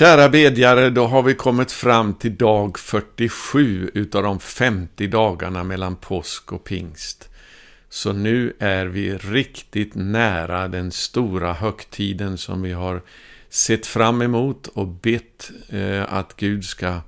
Kära 0.00 0.28
bedjare, 0.28 0.90
då 0.90 1.06
har 1.06 1.22
vi 1.22 1.34
kommit 1.34 1.72
fram 1.72 2.14
till 2.14 2.36
dag 2.36 2.78
47 2.78 3.90
utav 3.94 4.22
de 4.22 4.40
50 4.40 5.06
dagarna 5.06 5.64
mellan 5.64 5.96
påsk 5.96 6.52
och 6.52 6.64
pingst. 6.64 7.28
Så 7.88 8.12
nu 8.12 8.52
är 8.58 8.86
vi 8.86 9.14
riktigt 9.16 9.94
nära 9.94 10.68
den 10.68 10.92
stora 10.92 11.52
högtiden 11.52 12.38
som 12.38 12.62
vi 12.62 12.72
har 12.72 13.02
sett 13.48 13.86
fram 13.86 14.22
emot 14.22 14.66
och 14.66 14.86
bett 14.86 15.50
eh, 15.68 16.12
att 16.12 16.36
Gud 16.36 16.64
ska 16.64 17.00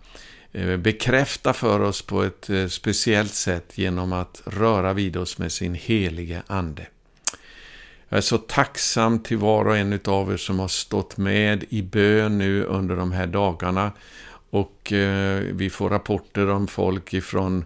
eh, 0.52 0.76
bekräfta 0.76 1.52
för 1.52 1.80
oss 1.80 2.02
på 2.02 2.22
ett 2.22 2.50
eh, 2.50 2.66
speciellt 2.66 3.34
sätt 3.34 3.78
genom 3.78 4.12
att 4.12 4.42
röra 4.44 4.92
vid 4.92 5.16
oss 5.16 5.38
med 5.38 5.52
sin 5.52 5.74
helige 5.74 6.42
Ande. 6.46 6.86
Jag 8.12 8.16
är 8.16 8.22
så 8.22 8.38
tacksam 8.38 9.18
till 9.18 9.36
var 9.36 9.64
och 9.64 9.76
en 9.76 10.00
av 10.04 10.32
er 10.32 10.36
som 10.36 10.58
har 10.58 10.68
stått 10.68 11.16
med 11.16 11.64
i 11.68 11.82
bön 11.82 12.38
nu 12.38 12.64
under 12.64 12.96
de 12.96 13.12
här 13.12 13.26
dagarna. 13.26 13.92
Och 14.50 14.92
eh, 14.92 15.42
vi 15.52 15.70
får 15.70 15.90
rapporter 15.90 16.50
om 16.50 16.66
folk 16.66 17.14
ifrån 17.14 17.64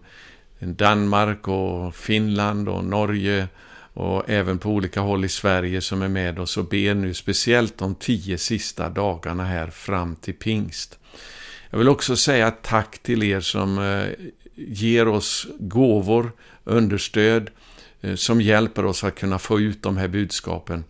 Danmark 0.59 1.49
och 1.49 1.95
Finland 1.95 2.69
och 2.69 2.85
Norge 2.85 3.49
och 3.95 4.31
även 4.31 4.59
på 4.59 4.71
olika 4.71 5.01
håll 5.01 5.25
i 5.25 5.29
Sverige 5.29 5.81
som 5.81 6.03
är 6.03 6.09
med 6.09 6.39
oss 6.39 6.57
och 6.57 6.65
ber 6.65 6.95
nu 6.95 7.15
speciellt 7.15 7.79
de 7.79 7.95
tio 7.95 8.39
sista 8.39 8.89
dagarna 8.89 9.45
här 9.45 9.67
fram 9.67 10.17
till 10.17 10.35
pingst. 10.35 10.99
Jag 11.71 11.79
vill 11.79 11.89
också 11.89 12.17
säga 12.17 12.51
tack 12.51 12.99
till 12.99 13.23
er 13.23 13.41
som 13.41 13.79
eh, 13.79 14.27
ger 14.55 15.09
oss 15.09 15.47
gåvor, 15.59 16.33
understöd, 16.65 17.51
Eh, 18.07 18.15
som 18.15 18.41
hjälper 18.41 18.85
oss 18.85 19.05
att 19.05 19.15
kunna 19.15 19.39
få 19.39 19.61
ut 19.61 19.83
de 19.83 19.97
här 19.97 20.09
budskapen. 20.09 20.85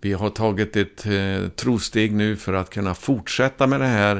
Vi 0.00 0.12
har 0.12 0.30
tagit 0.30 0.76
ett 0.76 1.06
eh, 1.06 1.48
trosteg 1.48 2.12
nu 2.12 2.36
för 2.36 2.52
att 2.52 2.70
kunna 2.70 2.94
fortsätta 2.94 3.66
med 3.66 3.80
det 3.80 3.86
här 3.86 4.16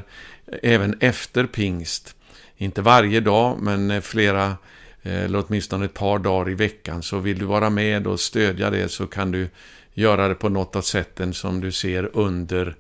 eh, 0.46 0.58
även 0.62 0.96
efter 1.00 1.46
pingst. 1.46 2.16
Inte 2.56 2.82
varje 2.82 3.20
dag, 3.20 3.58
men 3.60 3.90
eh, 3.90 4.00
flera, 4.00 4.56
eller 5.02 5.44
åtminstone 5.46 5.84
ett 5.84 5.94
par 5.94 6.18
dagar 6.18 6.50
i 6.50 6.54
veckan. 6.54 7.02
Så 7.02 7.18
vill 7.18 7.38
du 7.38 7.44
vara 7.44 7.70
med 7.70 8.06
och 8.06 8.20
stödja 8.20 8.70
det 8.70 8.88
så 8.88 9.06
kan 9.06 9.30
du 9.30 9.48
göra 9.94 10.28
det 10.28 10.34
på 10.34 10.48
något 10.48 10.76
av 10.76 10.82
sätten 10.82 11.34
som 11.34 11.60
du 11.60 11.72
ser 11.72 12.10
under 12.12 12.74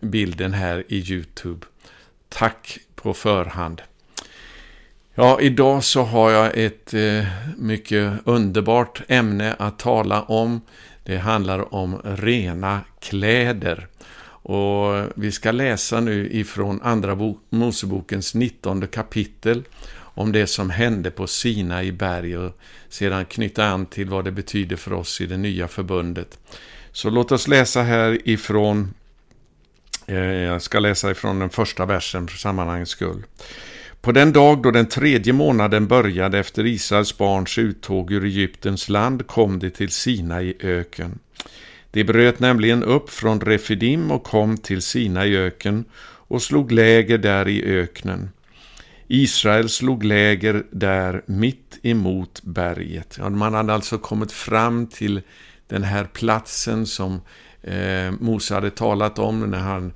bilden 0.00 0.52
här 0.52 0.84
i 0.88 1.12
Youtube. 1.12 1.66
Tack 2.28 2.78
på 2.94 3.14
förhand. 3.14 3.82
Ja, 5.14 5.40
idag 5.40 5.84
så 5.84 6.02
har 6.02 6.30
jag 6.30 6.58
ett 6.58 6.94
eh, 6.94 7.24
mycket 7.56 8.12
underbart 8.24 9.02
ämne 9.08 9.54
att 9.58 9.78
tala 9.78 10.22
om. 10.22 10.60
Det 11.04 11.16
handlar 11.16 11.74
om 11.74 12.00
rena 12.04 12.80
kläder. 13.00 13.88
Och 14.44 15.06
vi 15.14 15.32
ska 15.32 15.52
läsa 15.52 16.00
nu 16.00 16.30
ifrån 16.30 16.80
Andra 16.82 17.34
Mosebokens 17.50 18.34
19 18.34 18.86
kapitel 18.86 19.62
om 19.94 20.32
det 20.32 20.46
som 20.46 20.70
hände 20.70 21.10
på 21.10 21.26
Sina 21.26 21.82
i 21.82 21.92
berg 21.92 22.36
och 22.36 22.58
sedan 22.88 23.24
knyta 23.24 23.64
an 23.64 23.86
till 23.86 24.08
vad 24.08 24.24
det 24.24 24.32
betyder 24.32 24.76
för 24.76 24.92
oss 24.92 25.20
i 25.20 25.26
det 25.26 25.36
nya 25.36 25.68
förbundet. 25.68 26.38
Så 26.92 27.10
låt 27.10 27.32
oss 27.32 27.48
läsa 27.48 27.82
här 27.82 28.28
ifrån, 28.28 28.94
eh, 30.06 30.16
jag 30.16 30.62
ska 30.62 30.78
läsa 30.78 31.10
ifrån 31.10 31.38
den 31.38 31.50
första 31.50 31.86
versen 31.86 32.28
för 32.28 32.38
sammanhangets 32.38 32.90
skull. 32.90 33.22
På 34.02 34.12
den 34.12 34.32
dag 34.32 34.62
då 34.62 34.70
den 34.70 34.86
tredje 34.86 35.32
månaden 35.32 35.86
började 35.86 36.38
efter 36.38 36.66
Israels 36.66 37.18
barns 37.18 37.58
uttåg 37.58 38.12
ur 38.12 38.24
Egyptens 38.24 38.88
land 38.88 39.26
kom 39.26 39.58
de 39.58 39.70
till 39.70 39.90
Sina 39.90 40.42
i 40.42 40.56
öken. 40.60 41.18
De 41.90 42.04
bröt 42.04 42.40
nämligen 42.40 42.84
upp 42.84 43.10
från 43.10 43.40
Refidim 43.40 44.10
och 44.10 44.24
kom 44.24 44.56
till 44.56 44.82
Sina 44.82 45.26
i 45.26 45.36
öken 45.36 45.84
och 46.04 46.42
slog 46.42 46.72
läger 46.72 47.18
där 47.18 47.48
i 47.48 47.64
öknen. 47.64 48.30
Israel 49.06 49.68
slog 49.68 50.04
läger 50.04 50.64
där 50.70 51.22
mitt 51.26 51.78
emot 51.82 52.42
berget. 52.42 53.18
Man 53.30 53.54
hade 53.54 53.74
alltså 53.74 53.98
kommit 53.98 54.32
fram 54.32 54.86
till 54.86 55.20
den 55.66 55.82
här 55.82 56.04
platsen 56.04 56.86
som 56.86 57.20
eh, 57.62 58.10
Mose 58.20 58.54
hade 58.54 58.70
talat 58.70 59.18
om 59.18 59.40
när 59.40 59.58
han 59.58 59.92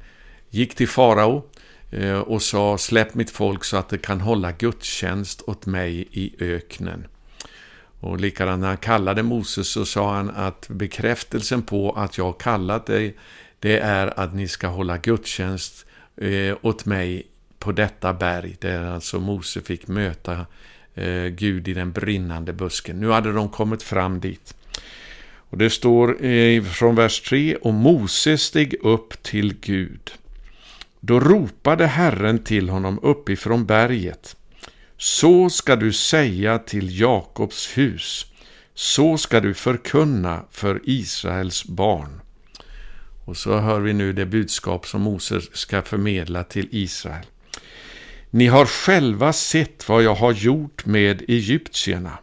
gick 0.50 0.74
till 0.74 0.88
farao 0.88 1.44
Eh, 1.90 2.18
och 2.18 2.42
sa 2.42 2.78
släpp 2.78 3.14
mitt 3.14 3.30
folk 3.30 3.64
så 3.64 3.76
att 3.76 3.88
det 3.88 3.98
kan 3.98 4.20
hålla 4.20 4.52
gudstjänst 4.52 5.42
åt 5.46 5.66
mig 5.66 6.08
i 6.10 6.34
öknen. 6.38 7.06
Och 8.00 8.20
likadant 8.20 8.60
när 8.60 8.68
han 8.68 8.76
kallade 8.76 9.22
Moses 9.22 9.68
så 9.68 9.86
sa 9.86 10.14
han 10.14 10.30
att 10.30 10.68
bekräftelsen 10.68 11.62
på 11.62 11.92
att 11.92 12.18
jag 12.18 12.40
kallat 12.40 12.86
dig 12.86 13.16
det 13.60 13.78
är 13.78 14.20
att 14.20 14.34
ni 14.34 14.48
ska 14.48 14.66
hålla 14.66 14.98
gudstjänst 14.98 15.86
eh, 16.16 16.56
åt 16.62 16.84
mig 16.84 17.26
på 17.58 17.72
detta 17.72 18.12
berg. 18.12 18.56
Där 18.60 18.84
alltså 18.84 19.20
Mose 19.20 19.60
fick 19.60 19.88
möta 19.88 20.46
eh, 20.94 21.24
Gud 21.24 21.68
i 21.68 21.74
den 21.74 21.92
brinnande 21.92 22.52
busken. 22.52 23.00
Nu 23.00 23.10
hade 23.10 23.32
de 23.32 23.48
kommit 23.48 23.82
fram 23.82 24.20
dit. 24.20 24.54
Och 25.50 25.58
Det 25.58 25.70
står 25.70 26.62
från 26.62 26.94
vers 26.94 27.20
3 27.20 27.56
och 27.56 27.74
Mose 27.74 28.38
steg 28.38 28.74
upp 28.82 29.22
till 29.22 29.54
Gud. 29.60 30.12
Då 31.08 31.20
ropade 31.20 31.86
Herren 31.86 32.38
till 32.38 32.68
honom 32.68 32.98
uppifrån 33.02 33.66
berget. 33.66 34.36
Så 34.96 35.50
ska 35.50 35.76
du 35.76 35.92
säga 35.92 36.58
till 36.58 37.00
Jakobs 37.00 37.78
hus, 37.78 38.26
så 38.74 39.18
ska 39.18 39.40
du 39.40 39.54
förkunna 39.54 40.44
för 40.50 40.80
Israels 40.84 41.64
barn. 41.64 42.20
Och 43.24 43.36
så 43.36 43.58
hör 43.58 43.80
vi 43.80 43.92
nu 43.92 44.12
det 44.12 44.26
budskap 44.26 44.86
som 44.86 45.00
Moses 45.00 45.56
ska 45.56 45.82
förmedla 45.82 46.44
till 46.44 46.68
Israel. 46.70 47.26
Ni 48.30 48.46
har 48.46 48.66
själva 48.66 49.32
sett 49.32 49.88
vad 49.88 50.02
jag 50.02 50.14
har 50.14 50.32
gjort 50.32 50.86
med 50.86 51.22
egyptierna 51.28 52.18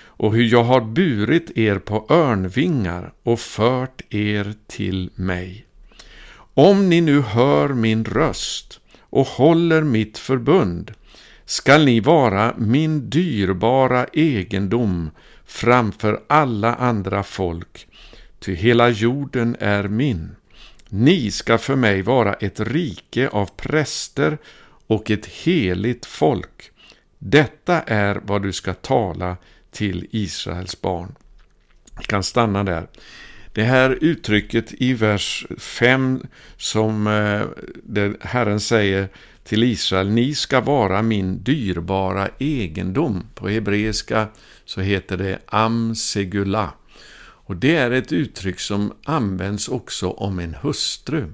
och 0.00 0.34
hur 0.34 0.44
jag 0.44 0.64
har 0.64 0.80
burit 0.80 1.58
er 1.58 1.78
på 1.78 2.06
örnvingar 2.10 3.12
och 3.22 3.40
fört 3.40 4.14
er 4.14 4.54
till 4.66 5.10
mig. 5.14 5.67
Om 6.58 6.88
ni 6.88 7.00
nu 7.00 7.20
hör 7.20 7.68
min 7.68 8.04
röst 8.04 8.80
och 9.00 9.26
håller 9.26 9.82
mitt 9.82 10.18
förbund 10.18 10.92
skall 11.44 11.84
ni 11.84 12.00
vara 12.00 12.54
min 12.58 13.10
dyrbara 13.10 14.06
egendom 14.12 15.10
framför 15.44 16.22
alla 16.26 16.74
andra 16.74 17.22
folk, 17.22 17.88
ty 18.38 18.54
hela 18.54 18.88
jorden 18.88 19.56
är 19.60 19.88
min. 19.88 20.30
Ni 20.88 21.30
ska 21.30 21.58
för 21.58 21.76
mig 21.76 22.02
vara 22.02 22.34
ett 22.34 22.60
rike 22.60 23.28
av 23.28 23.46
präster 23.56 24.38
och 24.86 25.10
ett 25.10 25.26
heligt 25.26 26.06
folk. 26.06 26.70
Detta 27.18 27.80
är 27.80 28.20
vad 28.24 28.42
du 28.42 28.52
ska 28.52 28.74
tala 28.74 29.36
till 29.70 30.06
Israels 30.10 30.80
barn. 30.80 31.14
Vi 31.98 32.04
kan 32.04 32.22
stanna 32.22 32.64
där. 32.64 32.86
Det 33.58 33.64
här 33.64 33.98
uttrycket 34.00 34.74
i 34.78 34.94
vers 34.94 35.46
5 35.58 36.22
som 36.56 37.06
eh, 37.06 38.10
Herren 38.20 38.60
säger 38.60 39.08
till 39.44 39.64
Israel, 39.64 40.10
ni 40.10 40.34
ska 40.34 40.60
vara 40.60 41.02
min 41.02 41.42
dyrbara 41.42 42.28
egendom. 42.38 43.26
På 43.34 43.48
hebreiska 43.48 44.28
så 44.64 44.80
heter 44.80 45.16
det 45.16 45.38
amsegula. 45.46 46.72
Och 47.20 47.56
det 47.56 47.76
är 47.76 47.90
ett 47.90 48.12
uttryck 48.12 48.60
som 48.60 48.92
används 49.04 49.68
också 49.68 50.10
om 50.10 50.38
en 50.38 50.54
hustru. 50.54 51.32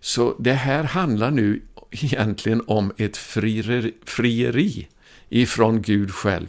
Så 0.00 0.36
det 0.38 0.52
här 0.52 0.84
handlar 0.84 1.30
nu 1.30 1.62
egentligen 1.90 2.62
om 2.66 2.92
ett 2.96 3.16
frieri, 3.16 3.94
frieri 4.04 4.88
ifrån 5.28 5.82
Gud 5.82 6.10
själv. 6.10 6.48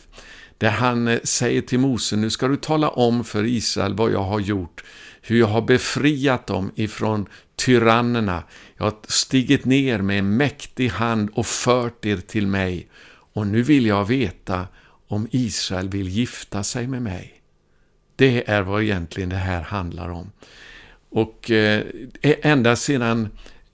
Där 0.58 0.72
han 0.72 1.08
eh, 1.08 1.20
säger 1.24 1.62
till 1.62 1.80
Mose, 1.80 2.16
nu 2.16 2.30
ska 2.30 2.48
du 2.48 2.56
tala 2.56 2.90
om 2.90 3.24
för 3.24 3.46
Israel 3.46 3.94
vad 3.94 4.12
jag 4.12 4.24
har 4.24 4.40
gjort 4.40 4.84
hur 5.22 5.40
jag 5.40 5.48
har 5.48 5.62
befriat 5.62 6.48
dem 6.48 6.72
ifrån 6.76 7.26
tyrannerna. 7.56 8.44
Jag 8.78 8.86
har 8.86 8.96
stigit 9.08 9.66
ner 9.66 10.02
med 10.02 10.20
en 10.20 10.38
mäktig 10.38 10.90
hand 10.90 11.30
och 11.34 11.46
fört 11.46 12.06
er 12.06 12.18
till 12.18 12.48
mig. 12.48 12.88
Och 13.34 13.48
nu 13.48 13.62
vill 13.62 13.86
jag 13.86 14.06
veta 14.06 14.68
om 15.08 15.28
Israel 15.32 15.90
vill 15.90 16.08
gifta 16.08 16.64
sig 16.64 16.88
med 16.88 17.02
mig. 17.02 17.42
Det 18.16 18.50
är 18.50 18.62
vad 18.62 18.84
egentligen 18.84 19.30
det 19.30 19.36
här 19.36 19.62
handlar 19.62 20.10
om. 20.10 20.32
Och 21.10 21.52
eh, 21.52 21.84
ända 22.22 22.76
sedan, 22.76 23.30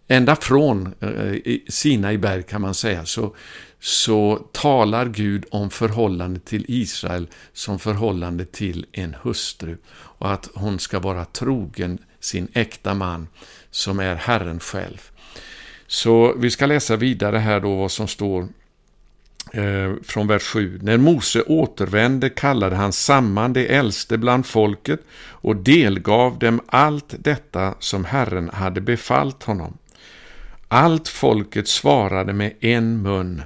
ända 0.08 0.36
från 0.36 0.94
eh, 1.00 1.42
sina 1.42 1.62
Sinai 1.68 2.18
berg 2.18 2.44
kan 2.44 2.62
man 2.62 2.74
säga, 2.74 3.06
så, 3.06 3.36
så 3.80 4.48
talar 4.52 5.06
Gud 5.06 5.46
om 5.52 5.70
förhållande 5.70 6.40
till 6.40 6.66
Israel 6.68 7.28
som 7.54 7.80
förhållande 7.80 8.46
till 8.46 8.86
en 8.92 9.16
hustru 9.24 9.78
och 9.92 10.32
att 10.32 10.50
hon 10.54 10.80
ska 10.80 11.00
vara 11.00 11.26
trogen 11.26 11.98
sin 12.20 12.48
äkta 12.54 12.94
man 12.94 13.28
som 13.72 14.00
är 14.00 14.16
Herren 14.16 14.60
själv. 14.60 15.12
Så 15.88 16.34
vi 16.38 16.52
ska 16.52 16.66
läsa 16.66 16.96
vidare 16.96 17.38
här 17.38 17.60
då 17.60 17.76
vad 17.76 17.92
som 17.92 18.08
står 18.08 18.48
eh, 19.54 19.94
från 20.04 20.28
vers 20.28 20.44
7. 20.44 20.80
När 20.84 20.98
Mose 20.98 21.42
återvände 21.42 22.30
kallade 22.30 22.76
han 22.76 22.94
samman 22.94 23.54
de 23.54 23.68
äldste 23.68 24.18
bland 24.18 24.46
folket 24.46 25.00
och 25.30 25.56
delgav 25.56 26.40
dem 26.40 26.62
allt 26.68 27.16
detta 27.20 27.76
som 27.80 28.06
Herren 28.06 28.50
hade 28.50 28.82
befallt 28.82 29.44
honom. 29.44 29.78
Allt 30.68 31.08
folket 31.08 31.68
svarade 31.68 32.34
med 32.34 32.54
en 32.60 33.02
mun. 33.02 33.42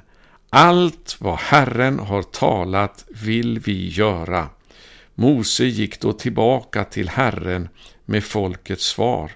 Allt 0.50 1.16
vad 1.20 1.38
Herren 1.38 2.00
har 2.00 2.24
talat 2.24 3.06
vill 3.10 3.60
vi 3.60 3.90
göra. 3.90 4.50
Mose 5.16 5.66
gick 5.66 6.00
då 6.00 6.14
tillbaka 6.14 6.84
till 6.84 7.10
Herren 7.10 7.70
med 8.06 8.24
folkets 8.24 8.86
svar. 8.86 9.32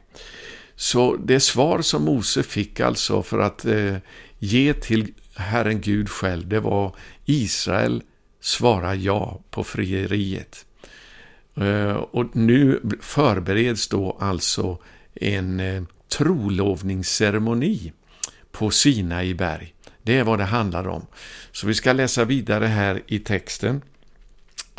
Så 0.75 1.15
det 1.15 1.39
svar 1.39 1.81
som 1.81 2.03
Mose 2.03 2.43
fick 2.43 2.79
alltså 2.79 3.23
för 3.23 3.39
att 3.39 3.65
eh, 3.65 3.95
ge 4.39 4.73
till 4.73 5.13
Herren 5.35 5.81
Gud 5.81 6.09
själv, 6.09 6.47
det 6.47 6.59
var 6.59 6.95
Israel 7.25 8.03
svarar 8.41 8.93
ja 8.93 9.41
på 9.49 9.63
frieriet. 9.63 10.65
Eh, 11.55 11.93
och 11.93 12.35
nu 12.35 12.81
förbereds 13.01 13.87
då 13.87 14.17
alltså 14.19 14.77
en 15.13 15.59
eh, 15.59 15.83
trolovningsceremoni 16.17 17.93
på 18.51 18.71
Sinai 18.71 19.33
berg. 19.33 19.73
Det 20.03 20.17
är 20.17 20.23
vad 20.23 20.39
det 20.39 20.45
handlar 20.45 20.87
om. 20.87 21.05
Så 21.51 21.67
vi 21.67 21.73
ska 21.73 21.93
läsa 21.93 22.25
vidare 22.25 22.65
här 22.65 23.01
i 23.07 23.19
texten. 23.19 23.81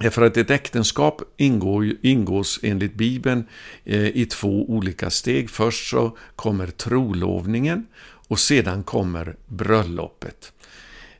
Eh, 0.02 0.10
för 0.10 0.22
att 0.22 0.36
ett 0.36 0.50
äktenskap 0.50 1.22
ingår, 1.36 1.92
ingås 2.02 2.60
enligt 2.62 2.94
Bibeln 2.94 3.46
eh, 3.84 4.06
i 4.06 4.26
två 4.26 4.70
olika 4.70 5.10
steg. 5.10 5.50
Först 5.50 5.90
så 5.90 6.16
kommer 6.36 6.66
trolovningen 6.66 7.86
och 8.28 8.38
sedan 8.38 8.82
kommer 8.82 9.36
bröllopet. 9.46 10.52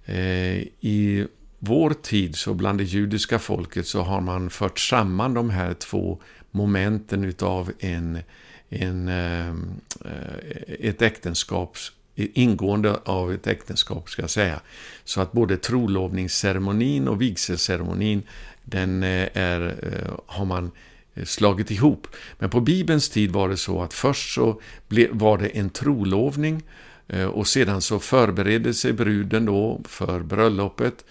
Eh, 0.05 0.59
I 0.81 1.27
vår 1.59 1.91
tid, 1.91 2.37
så 2.37 2.55
bland 2.55 2.79
det 2.79 2.85
judiska 2.85 3.39
folket, 3.39 3.87
så 3.87 4.03
har 4.03 4.21
man 4.21 4.51
fört 4.51 4.79
samman 4.79 5.35
de 5.35 5.51
här 5.51 5.75
två 5.75 6.21
momenten 6.51 7.25
utav 7.25 7.73
en, 7.79 8.19
en, 8.83 9.09
ehm, 9.09 9.71
eh, 10.05 10.89
ett 10.89 11.03
äktenskaps 11.03 11.93
ingående 12.17 12.97
av 13.05 13.33
ett 13.33 13.47
äktenskap, 13.47 14.11
ska 14.11 14.23
jag 14.23 14.31
säga. 14.31 14.61
Så 15.05 15.21
att 15.21 15.33
både 15.33 15.57
trolovningsceremonin 15.57 17.09
och 17.09 17.23
vigselceremonin, 17.23 18.23
den 18.65 19.03
eh, 19.03 19.29
är, 19.35 19.61
eh, 19.83 20.15
har 20.27 20.45
man 20.45 20.71
slagit 21.25 21.71
ihop. 21.71 22.07
Men 22.39 22.51
på 22.51 22.61
Bibelns 22.61 23.09
tid 23.09 23.31
var 23.31 23.49
det 23.49 23.57
så 23.57 23.83
att 23.83 23.95
först 23.95 24.35
så 24.35 24.61
var 25.11 25.39
det 25.39 25.49
en 25.49 25.71
trolovning 25.71 26.63
och 27.33 27.47
sedan 27.47 27.83
så 27.83 27.99
förberedde 27.99 28.75
sig 28.75 28.93
bruden 28.93 29.47
då 29.47 29.81
för 29.85 30.21
bröllopet 30.21 31.05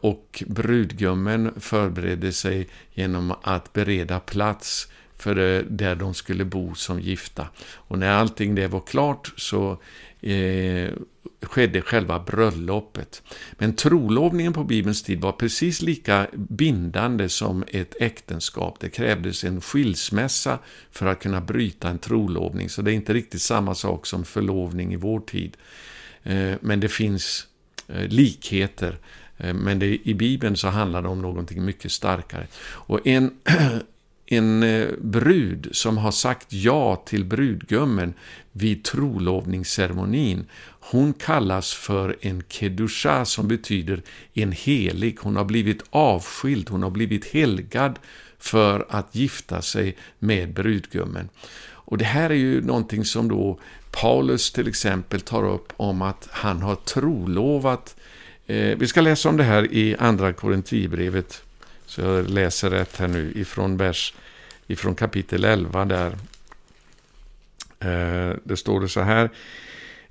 och 0.00 0.44
brudgummen 0.46 1.52
förberedde 1.60 2.32
sig 2.32 2.68
genom 2.94 3.34
att 3.42 3.72
bereda 3.72 4.20
plats 4.20 4.88
för 5.16 5.38
eh, 5.38 5.62
där 5.62 5.94
de 5.94 6.14
skulle 6.14 6.44
bo 6.44 6.74
som 6.74 7.00
gifta. 7.00 7.48
Och 7.74 7.98
när 7.98 8.10
allting 8.10 8.54
det 8.54 8.68
var 8.68 8.80
klart 8.80 9.32
så 9.36 9.78
eh, 10.20 10.92
skedde 11.42 11.82
själva 11.82 12.20
bröllopet. 12.20 13.22
Men 13.52 13.74
trolovningen 13.74 14.52
på 14.52 14.64
Bibelns 14.64 15.02
tid 15.02 15.20
var 15.20 15.32
precis 15.32 15.82
lika 15.82 16.26
bindande 16.32 17.28
som 17.28 17.64
ett 17.68 17.94
äktenskap. 18.00 18.76
Det 18.80 18.90
krävdes 18.90 19.44
en 19.44 19.60
skilsmässa 19.60 20.58
för 20.90 21.06
att 21.06 21.20
kunna 21.20 21.40
bryta 21.40 21.88
en 21.88 21.98
trolovning, 21.98 22.68
så 22.68 22.82
det 22.82 22.92
är 22.92 22.94
inte 22.94 23.14
riktigt 23.14 23.42
samma 23.42 23.74
sak 23.74 24.06
som 24.06 24.24
förlovning 24.24 24.92
i 24.92 24.96
vår 24.96 25.20
tid. 25.20 25.56
Eh, 26.22 26.54
men 26.60 26.80
det 26.80 26.88
finns 26.88 27.46
eh, 27.88 28.08
likheter. 28.08 28.98
Eh, 29.36 29.54
men 29.54 29.78
det, 29.78 30.08
i 30.08 30.14
Bibeln 30.14 30.56
så 30.56 30.68
handlar 30.68 31.02
det 31.02 31.08
om 31.08 31.22
någonting 31.22 31.64
mycket 31.64 31.92
starkare. 31.92 32.46
Och 32.64 33.06
en, 33.06 33.34
en 34.26 34.62
eh, 34.62 34.88
brud 35.00 35.68
som 35.72 35.98
har 35.98 36.10
sagt 36.10 36.52
ja 36.52 36.96
till 37.06 37.24
brudgummen 37.24 38.14
vid 38.52 38.84
trolovningsceremonin, 38.84 40.46
hon 40.80 41.12
kallas 41.12 41.72
för 41.72 42.16
en 42.20 42.42
kedusha 42.48 43.24
som 43.24 43.48
betyder 43.48 44.02
en 44.34 44.52
helig. 44.52 45.16
Hon 45.20 45.36
har 45.36 45.44
blivit 45.44 45.82
avskild, 45.90 46.70
hon 46.70 46.82
har 46.82 46.90
blivit 46.90 47.26
helgad 47.26 47.98
för 48.38 48.86
att 48.88 49.14
gifta 49.14 49.62
sig 49.62 49.96
med 50.18 50.52
brudgummen. 50.52 51.28
Och 51.66 51.98
det 51.98 52.04
här 52.04 52.30
är 52.30 52.34
ju 52.34 52.60
någonting 52.60 53.04
som 53.04 53.28
då 53.28 53.58
Paulus 53.90 54.52
till 54.52 54.68
exempel 54.68 55.20
tar 55.20 55.44
upp 55.44 55.72
om 55.76 56.02
att 56.02 56.28
han 56.30 56.62
har 56.62 56.74
trolovat 56.74 57.96
Eh, 58.46 58.78
vi 58.78 58.88
ska 58.88 59.00
läsa 59.00 59.28
om 59.28 59.36
det 59.36 59.44
här 59.44 59.72
i 59.72 59.96
Andra 59.98 60.32
Korinthierbrevet. 60.32 61.42
Så 61.94 62.00
jag 62.00 62.30
läser 62.30 62.70
rätt 62.70 62.96
här 62.96 63.08
nu 63.08 63.32
ifrån, 63.34 63.76
vers, 63.76 64.14
ifrån 64.66 64.94
kapitel 64.94 65.44
11 65.44 65.84
där. 65.84 66.16
Eh, 67.80 68.36
det 68.44 68.56
står 68.56 68.80
det 68.80 68.88
så 68.88 69.00
här 69.00 69.30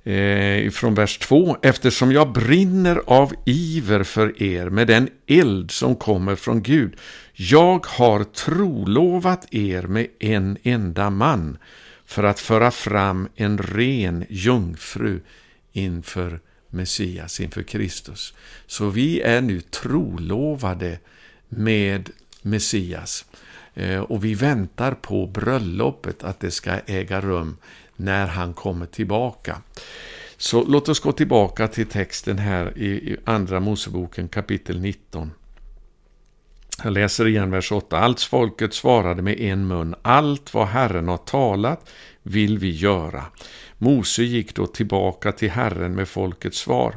eh, 0.04 0.66
ifrån 0.66 0.94
vers 0.94 1.18
2. 1.18 1.56
Eftersom 1.62 2.12
jag 2.12 2.32
brinner 2.32 3.00
av 3.06 3.34
iver 3.44 4.02
för 4.02 4.42
er 4.42 4.70
med 4.70 4.86
den 4.86 5.08
eld 5.26 5.70
som 5.70 5.96
kommer 5.96 6.36
från 6.36 6.62
Gud. 6.62 6.96
Jag 7.32 7.86
har 7.86 8.24
trolovat 8.24 9.54
er 9.54 9.82
med 9.82 10.06
en 10.18 10.58
enda 10.62 11.10
man 11.10 11.58
för 12.06 12.24
att 12.24 12.40
föra 12.40 12.70
fram 12.70 13.28
en 13.36 13.58
ren 13.58 14.24
jungfru 14.28 15.20
inför 15.72 16.40
Messias, 16.70 17.40
inför 17.40 17.62
Kristus. 17.62 18.34
Så 18.66 18.88
vi 18.88 19.20
är 19.20 19.40
nu 19.40 19.60
trolovade 19.60 20.98
med 21.48 22.10
Messias. 22.42 23.24
Eh, 23.74 24.00
och 24.00 24.24
vi 24.24 24.34
väntar 24.34 24.92
på 24.92 25.26
bröllopet, 25.26 26.24
att 26.24 26.40
det 26.40 26.50
ska 26.50 26.70
äga 26.86 27.20
rum 27.20 27.56
när 27.96 28.26
han 28.26 28.54
kommer 28.54 28.86
tillbaka. 28.86 29.60
Så 30.36 30.64
låt 30.64 30.88
oss 30.88 31.00
gå 31.00 31.12
tillbaka 31.12 31.68
till 31.68 31.86
texten 31.86 32.38
här 32.38 32.78
i 32.78 33.16
Andra 33.24 33.60
Moseboken 33.60 34.28
kapitel 34.28 34.80
19. 34.80 35.30
Jag 36.82 36.92
läser 36.92 37.26
igen 37.26 37.50
vers 37.50 37.72
8. 37.72 37.98
Allt 37.98 38.20
folket 38.20 38.74
svarade 38.74 39.22
med 39.22 39.40
en 39.40 39.66
mun. 39.66 39.94
Allt 40.02 40.54
vad 40.54 40.66
Herren 40.66 41.08
har 41.08 41.16
talat 41.16 41.90
vill 42.22 42.58
vi 42.58 42.70
göra. 42.70 43.24
Mose 43.78 44.22
gick 44.22 44.54
då 44.54 44.66
tillbaka 44.66 45.32
till 45.32 45.50
Herren 45.50 45.94
med 45.94 46.08
folkets 46.08 46.58
svar. 46.58 46.94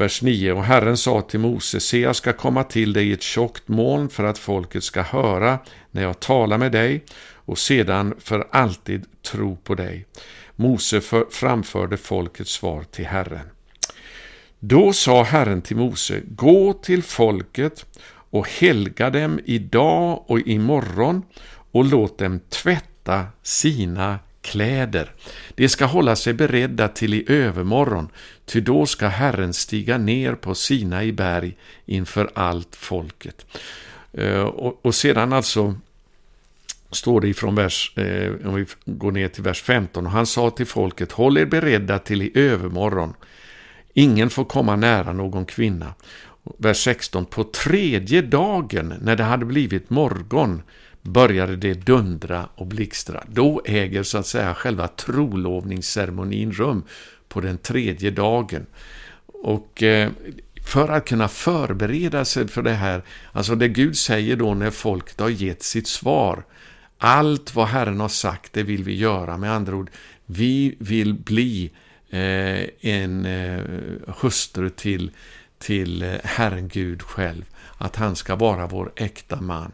Vers 0.00 0.22
9. 0.22 0.52
Och 0.52 0.64
Herren 0.64 0.96
sa 0.96 1.20
till 1.20 1.40
Mose, 1.40 1.80
se 1.80 2.00
jag 2.00 2.16
ska 2.16 2.32
komma 2.32 2.64
till 2.64 2.92
dig 2.92 3.08
i 3.08 3.12
ett 3.12 3.22
tjockt 3.22 3.68
moln 3.68 4.08
för 4.08 4.24
att 4.24 4.38
folket 4.38 4.84
ska 4.84 5.02
höra 5.02 5.58
när 5.90 6.02
jag 6.02 6.20
talar 6.20 6.58
med 6.58 6.72
dig 6.72 7.04
och 7.32 7.58
sedan 7.58 8.14
för 8.18 8.48
alltid 8.50 9.04
tro 9.22 9.56
på 9.56 9.74
dig. 9.74 10.06
Mose 10.56 11.00
för, 11.00 11.26
framförde 11.30 11.96
folkets 11.96 12.50
svar 12.50 12.84
till 12.90 13.06
Herren. 13.06 13.46
Då 14.58 14.92
sa 14.92 15.22
Herren 15.22 15.62
till 15.62 15.76
Mose, 15.76 16.20
gå 16.24 16.72
till 16.72 17.02
folket 17.02 17.86
och 18.30 18.48
helga 18.48 19.10
dem 19.10 19.40
idag 19.44 20.24
och 20.26 20.40
imorgon 20.40 21.22
och 21.72 21.84
låt 21.84 22.18
dem 22.18 22.40
tvätta 22.48 23.26
sina 23.42 24.18
kläder. 24.42 25.12
De 25.54 25.68
ska 25.68 25.84
hålla 25.84 26.16
sig 26.16 26.32
beredda 26.32 26.88
till 26.88 27.14
i 27.14 27.24
övermorgon, 27.28 28.08
ty 28.44 28.60
då 28.60 28.86
ska 28.86 29.08
Herren 29.08 29.52
stiga 29.52 29.98
ner 29.98 30.34
på 30.34 30.54
sina 30.54 31.04
i 31.04 31.12
berg 31.12 31.56
inför 31.86 32.30
allt 32.34 32.76
folket. 32.76 33.46
Eh, 34.12 34.42
och, 34.42 34.94
sedan 34.94 35.32
alltså 35.32 35.74
står 36.90 37.20
det 37.20 37.28
ifrån 37.28 37.54
vers, 37.54 37.92
eh, 37.96 38.32
om 38.46 38.54
vi 38.54 38.66
går 38.84 39.12
ner 39.12 39.28
till 39.28 39.42
vers 39.42 39.62
15, 39.62 40.06
och 40.06 40.12
han 40.12 40.26
sa 40.26 40.50
till 40.50 40.66
folket, 40.66 41.12
håll 41.12 41.38
er 41.38 41.46
beredda 41.46 41.98
till 41.98 42.22
i 42.22 42.30
övermorgon. 42.34 43.14
Ingen 43.94 44.30
får 44.30 44.44
komma 44.44 44.76
nära 44.76 45.12
någon 45.12 45.44
kvinna. 45.44 45.94
Vers 46.58 46.76
16, 46.84 47.26
på 47.26 47.44
tredje 47.44 48.22
dagen, 48.22 48.94
när 49.00 49.16
det 49.16 49.24
hade 49.24 49.44
blivit 49.44 49.90
morgon, 49.90 50.62
började 51.02 51.56
det 51.56 51.74
dundra 51.74 52.48
och 52.54 52.66
blixtra. 52.66 53.24
Då 53.28 53.62
äger 53.64 54.02
så 54.02 54.18
att 54.18 54.26
säga 54.26 54.54
själva 54.54 54.88
trolovningsceremonin 54.88 56.52
rum 56.52 56.84
på 57.28 57.40
den 57.40 57.58
tredje 57.58 58.10
dagen. 58.10 58.66
Och 59.26 59.82
eh, 59.82 60.10
för 60.64 60.88
att 60.88 61.08
kunna 61.08 61.28
förbereda 61.28 62.24
sig 62.24 62.48
för 62.48 62.62
det 62.62 62.72
här, 62.72 63.02
alltså 63.32 63.54
det 63.54 63.68
Gud 63.68 63.96
säger 63.96 64.36
då 64.36 64.54
när 64.54 64.70
folket 64.70 65.20
har 65.20 65.28
gett 65.28 65.62
sitt 65.62 65.86
svar, 65.86 66.44
allt 66.98 67.54
vad 67.54 67.68
Herren 67.68 68.00
har 68.00 68.08
sagt, 68.08 68.52
det 68.52 68.62
vill 68.62 68.84
vi 68.84 68.96
göra. 68.96 69.36
Med 69.36 69.52
andra 69.52 69.76
ord, 69.76 69.90
vi 70.26 70.76
vill 70.78 71.14
bli 71.14 71.70
eh, 72.10 72.90
en 72.90 73.26
eh, 73.26 73.60
hustru 74.06 74.70
till, 74.70 75.10
till 75.58 76.02
eh, 76.02 76.14
Herren 76.24 76.68
Gud 76.68 77.02
själv. 77.02 77.44
Att 77.78 77.96
han 77.96 78.16
ska 78.16 78.36
vara 78.36 78.66
vår 78.66 78.92
äkta 78.96 79.40
man. 79.40 79.72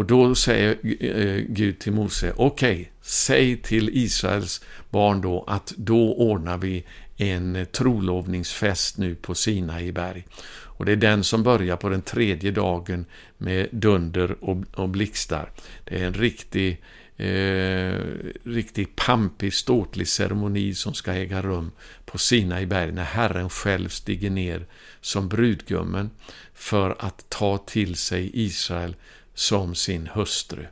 Och 0.00 0.06
då 0.06 0.34
säger 0.34 0.70
eh, 1.00 1.44
Gud 1.48 1.78
till 1.78 1.92
Mose, 1.92 2.32
okej, 2.36 2.72
okay, 2.72 2.86
säg 3.00 3.56
till 3.56 3.90
Israels 3.92 4.64
barn 4.90 5.20
då 5.20 5.44
att 5.46 5.72
då 5.76 6.14
ordnar 6.14 6.58
vi 6.58 6.84
en 7.16 7.66
trolovningsfest 7.72 8.98
nu 8.98 9.14
på 9.14 9.34
Sinai 9.34 9.92
berg. 9.92 10.26
Och 10.50 10.84
det 10.84 10.92
är 10.92 10.96
den 10.96 11.24
som 11.24 11.42
börjar 11.42 11.76
på 11.76 11.88
den 11.88 12.02
tredje 12.02 12.50
dagen 12.50 13.04
med 13.38 13.68
dunder 13.70 14.36
och, 14.44 14.56
och 14.74 14.88
blixtar. 14.88 15.50
Det 15.84 16.00
är 16.00 16.06
en 16.06 16.14
riktig 16.14 16.82
eh, 17.16 17.98
riktigt 18.44 18.96
pampig, 18.96 19.54
ståtlig 19.54 20.08
ceremoni 20.08 20.74
som 20.74 20.94
ska 20.94 21.12
äga 21.12 21.42
rum 21.42 21.70
på 22.04 22.18
Sinai 22.18 22.66
berg 22.66 22.92
när 22.92 23.04
Herren 23.04 23.50
själv 23.50 23.88
stiger 23.88 24.30
ner 24.30 24.66
som 25.00 25.28
brudgummen 25.28 26.10
för 26.54 26.96
att 26.98 27.24
ta 27.28 27.58
till 27.58 27.96
sig 27.96 28.30
Israel 28.32 28.94
som 29.40 29.74
sin 29.74 30.06
hustru. 30.14 30.66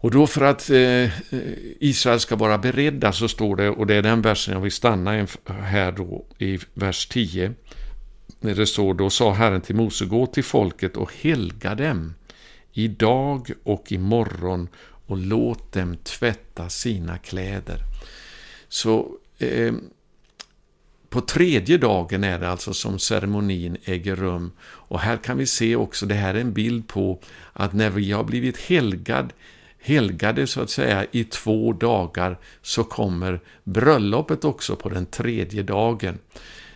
Och 0.00 0.10
då 0.10 0.26
för 0.26 0.40
att 0.40 0.70
eh, 0.70 1.10
Israel 1.80 2.20
ska 2.20 2.36
vara 2.36 2.58
beredda 2.58 3.12
så 3.12 3.28
står 3.28 3.56
det, 3.56 3.70
och 3.70 3.86
det 3.86 3.94
är 3.94 4.02
den 4.02 4.22
versen 4.22 4.54
jag 4.54 4.60
vill 4.60 4.72
stanna 4.72 5.26
här 5.46 5.92
då 5.92 6.24
i 6.38 6.58
vers 6.74 7.06
10. 7.06 7.52
När 8.40 8.54
det 8.54 8.66
står, 8.66 8.94
då 8.94 9.10
sa 9.10 9.32
Herren 9.32 9.60
till 9.60 9.76
Mose, 9.76 10.04
gå 10.04 10.26
till 10.26 10.44
folket 10.44 10.96
och 10.96 11.12
helga 11.20 11.74
dem 11.74 12.14
idag 12.72 13.50
och 13.62 13.92
imorgon 13.92 14.68
och 15.06 15.16
låt 15.16 15.72
dem 15.72 15.96
tvätta 15.96 16.68
sina 16.68 17.18
kläder. 17.18 17.78
Så 18.68 19.08
eh, 19.38 19.72
på 21.10 21.20
tredje 21.20 21.78
dagen 21.78 22.24
är 22.24 22.38
det 22.38 22.48
alltså 22.48 22.74
som 22.74 22.98
ceremonin 22.98 23.76
äger 23.84 24.16
rum. 24.16 24.52
Och 24.60 25.00
här 25.00 25.16
kan 25.16 25.38
vi 25.38 25.46
se 25.46 25.76
också, 25.76 26.06
det 26.06 26.14
här 26.14 26.34
är 26.34 26.40
en 26.40 26.52
bild 26.52 26.88
på 26.88 27.20
att 27.52 27.72
när 27.72 27.90
vi 27.90 28.12
har 28.12 28.24
blivit 28.24 28.56
helgad, 28.56 29.32
helgade 29.80 30.46
så 30.46 30.60
att 30.60 30.70
säga 30.70 31.06
i 31.10 31.24
två 31.24 31.72
dagar 31.72 32.38
så 32.62 32.84
kommer 32.84 33.40
bröllopet 33.64 34.44
också 34.44 34.76
på 34.76 34.88
den 34.88 35.06
tredje 35.06 35.62
dagen. 35.62 36.18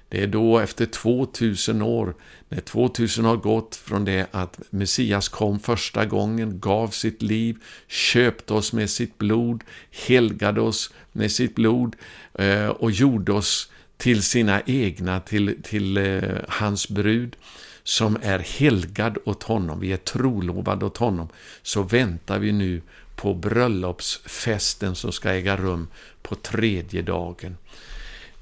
Det 0.09 0.23
är 0.23 0.27
då 0.27 0.59
efter 0.59 0.87
2000 0.87 1.83
år, 1.83 2.15
när 2.49 2.61
2000 2.61 3.25
har 3.25 3.37
gått 3.37 3.77
från 3.77 4.05
det 4.05 4.27
att 4.31 4.61
Messias 4.71 5.29
kom 5.29 5.61
första 5.61 6.07
gången, 6.07 6.61
gav 6.61 6.89
sitt 6.89 7.23
liv, 7.23 7.57
köpte 7.89 8.55
oss 8.55 8.73
med 8.73 8.91
sitt 8.91 9.19
blod, 9.19 9.65
helgade 10.07 10.61
oss 10.61 10.93
med 11.13 11.33
sitt 11.33 11.55
blod 11.55 11.97
eh, 12.35 12.67
och 12.69 12.91
gjorde 12.91 13.33
oss 13.33 13.72
till 13.97 14.23
sina 14.23 14.63
egna, 14.67 15.21
till, 15.21 15.63
till 15.63 15.97
eh, 15.97 16.23
hans 16.49 16.89
brud 16.89 17.37
som 17.85 18.19
är 18.23 18.39
helgad 18.39 19.19
åt 19.25 19.43
honom, 19.43 19.81
vi 19.81 19.93
är 19.93 19.97
trolovad 19.97 20.83
åt 20.83 20.97
honom, 20.97 21.29
så 21.63 21.83
väntar 21.83 22.39
vi 22.39 22.53
nu 22.53 22.83
på 23.17 23.35
bröllopsfesten 23.35 24.95
som 24.95 25.13
ska 25.13 25.31
äga 25.31 25.57
rum 25.57 25.89
på 26.23 26.35
tredje 26.35 27.03
dagen. 27.03 27.57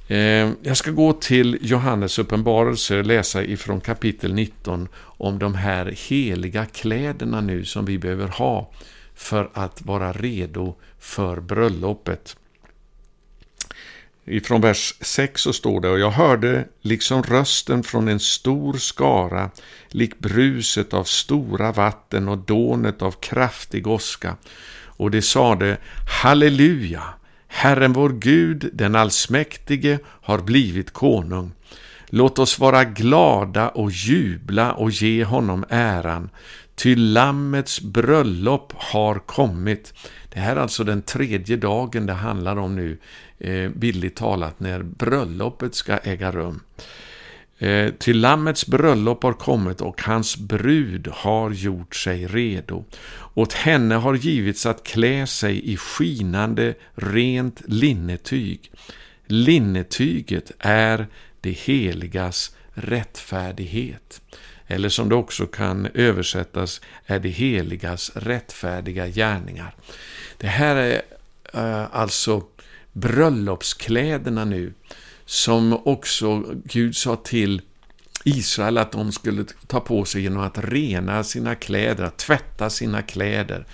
Eh, 0.08 0.50
jag 0.62 0.76
ska 0.76 0.90
gå 0.90 1.12
till 1.12 1.58
Johannes 1.60 2.18
uppenbarelse 2.18 2.98
och 2.98 3.06
läsa 3.06 3.44
ifrån 3.44 3.80
kapitel 3.80 4.34
19 4.34 4.88
om 4.96 5.38
de 5.38 5.54
här 5.54 5.94
heliga 6.08 6.66
kläderna 6.66 7.40
nu 7.40 7.64
som 7.64 7.84
vi 7.84 7.98
behöver 7.98 8.28
ha 8.28 8.70
för 9.14 9.50
att 9.52 9.82
vara 9.82 10.12
redo 10.12 10.74
för 10.98 11.40
bröllopet. 11.40 12.36
Ifrån 14.30 14.60
vers 14.60 14.94
6 15.00 15.42
så 15.42 15.52
står 15.52 15.80
det, 15.80 15.88
och 15.88 15.98
jag 15.98 16.10
hörde 16.10 16.64
liksom 16.82 17.22
rösten 17.22 17.82
från 17.82 18.08
en 18.08 18.20
stor 18.20 18.74
skara, 18.74 19.50
lik 19.88 20.18
bruset 20.18 20.94
av 20.94 21.04
stora 21.04 21.72
vatten 21.72 22.28
och 22.28 22.38
dånet 22.38 23.02
av 23.02 23.12
kraftig 23.12 23.86
åska. 23.86 24.36
Och 24.84 25.10
det 25.10 25.22
sade, 25.22 25.78
Halleluja! 26.22 27.02
Herren 27.48 27.92
vår 27.92 28.10
Gud, 28.10 28.70
den 28.72 28.96
allsmäktige, 28.96 29.98
har 30.06 30.38
blivit 30.38 30.90
konung. 30.90 31.52
Låt 32.06 32.38
oss 32.38 32.58
vara 32.58 32.84
glada 32.84 33.68
och 33.68 33.90
jubla 33.90 34.72
och 34.72 34.90
ge 34.90 35.24
honom 35.24 35.64
äran, 35.68 36.30
ty 36.74 36.96
Lammets 36.96 37.80
bröllop 37.80 38.72
har 38.76 39.14
kommit. 39.14 39.94
Det 40.32 40.40
här 40.40 40.56
är 40.56 40.60
alltså 40.60 40.84
den 40.84 41.02
tredje 41.02 41.56
dagen 41.56 42.06
det 42.06 42.12
handlar 42.12 42.56
om 42.56 42.76
nu, 42.76 42.98
eh, 43.38 43.70
billigt 43.70 44.16
talat, 44.16 44.60
när 44.60 44.82
bröllopet 44.82 45.74
ska 45.74 45.96
äga 45.96 46.32
rum. 46.32 46.60
Eh, 47.58 47.90
till 47.90 48.20
Lammets 48.20 48.66
bröllop 48.66 49.22
har 49.22 49.32
kommit 49.32 49.80
och 49.80 50.02
hans 50.02 50.36
brud 50.36 51.08
har 51.12 51.50
gjort 51.50 51.96
sig 51.96 52.26
redo. 52.26 52.84
Åt 53.34 53.52
henne 53.52 53.94
har 53.94 54.14
givits 54.14 54.66
att 54.66 54.84
klä 54.84 55.26
sig 55.26 55.72
i 55.72 55.76
skinande, 55.76 56.74
rent 56.94 57.62
linnetyg. 57.66 58.72
Linnetyget 59.26 60.52
är 60.58 61.06
det 61.40 61.50
heligas 61.50 62.56
rättfärdighet. 62.74 64.22
Eller 64.66 64.88
som 64.88 65.08
det 65.08 65.14
också 65.14 65.46
kan 65.46 65.88
översättas, 65.94 66.80
är 67.06 67.18
det 67.18 67.28
heligas 67.28 68.10
rättfärdiga 68.14 69.08
gärningar. 69.08 69.74
Det 70.40 70.46
här 70.46 70.76
är 70.76 71.02
eh, 71.54 71.96
alltså 71.96 72.42
bröllopskläderna 72.92 74.44
nu 74.44 74.72
som 75.24 75.86
också 75.86 76.44
Gud 76.64 76.96
sa 76.96 77.16
till 77.16 77.62
Israel 78.24 78.78
att 78.78 78.92
de 78.92 79.12
skulle 79.12 79.44
ta 79.66 79.80
på 79.80 80.04
sig 80.04 80.22
genom 80.22 80.42
att 80.42 80.58
rena 80.58 81.24
sina 81.24 81.54
kläder, 81.54 82.04
att 82.04 82.18
tvätta 82.18 82.70
sina 82.70 83.02
kläder 83.02 83.66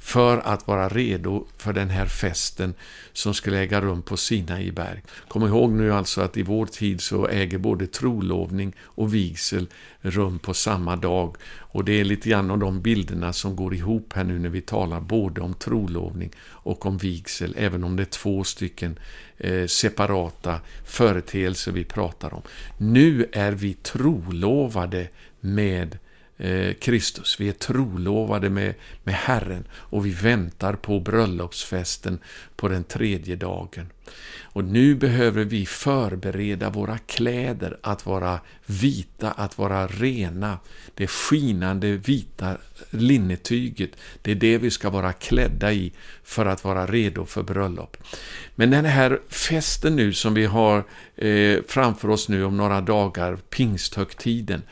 för 0.00 0.38
att 0.38 0.66
vara 0.66 0.88
redo 0.88 1.46
för 1.56 1.72
den 1.72 1.90
här 1.90 2.06
festen 2.06 2.74
som 3.12 3.34
skulle 3.34 3.58
äga 3.58 3.80
rum 3.80 4.02
på 4.02 4.16
Sinai 4.16 4.72
berg. 4.72 5.02
Kom 5.28 5.46
ihåg 5.46 5.72
nu 5.72 5.92
alltså 5.92 6.20
att 6.20 6.36
i 6.36 6.42
vår 6.42 6.66
tid 6.66 7.00
så 7.00 7.28
äger 7.28 7.58
både 7.58 7.86
trolovning 7.86 8.72
och 8.80 9.14
vigsel 9.14 9.66
rum 10.00 10.38
på 10.38 10.54
samma 10.54 10.96
dag. 10.96 11.36
Och 11.58 11.84
det 11.84 12.00
är 12.00 12.04
lite 12.04 12.28
grann 12.28 12.50
av 12.50 12.58
de 12.58 12.80
bilderna 12.80 13.32
som 13.32 13.56
går 13.56 13.74
ihop 13.74 14.12
här 14.12 14.24
nu 14.24 14.38
när 14.38 14.48
vi 14.48 14.60
talar 14.60 15.00
både 15.00 15.40
om 15.40 15.54
trolovning 15.54 16.30
och 16.40 16.86
om 16.86 16.98
vigsel, 16.98 17.54
även 17.58 17.84
om 17.84 17.96
det 17.96 18.02
är 18.02 18.04
två 18.04 18.44
stycken 18.44 18.98
eh, 19.38 19.66
separata 19.66 20.60
företeelser 20.84 21.72
vi 21.72 21.84
pratar 21.84 22.34
om. 22.34 22.42
Nu 22.78 23.26
är 23.32 23.52
vi 23.52 23.74
trolovade 23.74 25.08
med 25.40 25.98
Eh, 26.42 26.74
Kristus. 26.74 27.40
Vi 27.40 27.48
är 27.48 27.52
trolovade 27.52 28.50
med, 28.50 28.74
med 29.02 29.14
Herren 29.14 29.64
och 29.72 30.06
vi 30.06 30.10
väntar 30.10 30.72
på 30.72 31.00
bröllopsfesten 31.00 32.18
på 32.56 32.68
den 32.68 32.84
tredje 32.84 33.36
dagen. 33.36 33.86
Och 34.42 34.64
nu 34.64 34.94
behöver 34.94 35.44
vi 35.44 35.66
förbereda 35.66 36.70
våra 36.70 36.98
kläder 36.98 37.78
att 37.82 38.06
vara 38.06 38.40
vita, 38.66 39.30
att 39.30 39.58
vara 39.58 39.86
rena. 39.86 40.58
Det 40.94 41.06
skinande 41.06 41.96
vita 41.96 42.56
linnetyget, 42.90 43.90
det 44.22 44.30
är 44.30 44.34
det 44.34 44.58
vi 44.58 44.70
ska 44.70 44.90
vara 44.90 45.12
klädda 45.12 45.72
i 45.72 45.92
för 46.24 46.46
att 46.46 46.64
vara 46.64 46.86
redo 46.86 47.26
för 47.26 47.42
bröllop. 47.42 47.96
Men 48.54 48.70
den 48.70 48.84
här 48.84 49.20
festen 49.28 49.96
nu 49.96 50.12
som 50.12 50.34
vi 50.34 50.44
har 50.44 50.84
eh, 51.16 51.58
framför 51.68 52.10
oss 52.10 52.28
nu 52.28 52.44
om 52.44 52.56
några 52.56 52.80
dagar, 52.80 53.36
pingsthögtiden, 53.36 54.62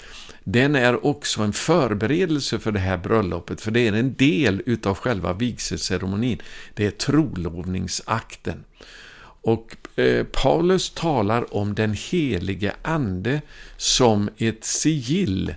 den 0.52 0.76
är 0.76 1.06
också 1.06 1.42
en 1.42 1.52
förberedelse 1.52 2.58
för 2.58 2.72
det 2.72 2.78
här 2.78 2.98
bröllopet, 2.98 3.60
för 3.60 3.70
det 3.70 3.88
är 3.88 3.92
en 3.92 4.14
del 4.14 4.62
utav 4.66 4.94
själva 4.98 5.32
vigselceremonin. 5.32 6.42
Det 6.74 6.86
är 6.86 6.90
trolovningsakten. 6.90 8.64
Och 9.42 9.76
eh, 9.98 10.24
Paulus 10.24 10.90
talar 10.90 11.54
om 11.54 11.74
den 11.74 11.96
helige 12.10 12.72
Ande 12.82 13.40
som 13.76 14.30
ett 14.36 14.64
sigill 14.64 15.54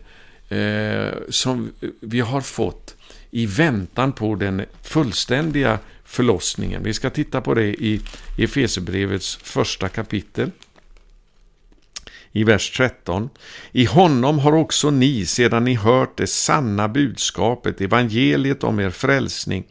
eh, 0.49 1.11
som 1.29 1.71
vi 1.99 2.19
har 2.19 2.41
fått 2.41 2.95
i 3.31 3.45
väntan 3.45 4.13
på 4.13 4.35
den 4.35 4.65
fullständiga 4.83 5.79
förlossningen. 6.03 6.83
Vi 6.83 6.93
ska 6.93 7.09
titta 7.09 7.41
på 7.41 7.53
det 7.53 7.67
i 7.67 8.01
Efesierbrevets 8.37 9.35
första 9.35 9.89
kapitel 9.89 10.51
i 12.31 12.43
vers 12.43 12.71
13. 12.77 13.29
I 13.71 13.85
honom 13.85 14.39
har 14.39 14.53
också 14.53 14.89
ni, 14.89 15.25
sedan 15.25 15.63
ni 15.63 15.75
hört 15.75 16.17
det 16.17 16.27
sanna 16.27 16.87
budskapet, 16.87 17.81
evangeliet 17.81 18.63
om 18.63 18.79
er 18.79 18.89
frälsning, 18.89 19.63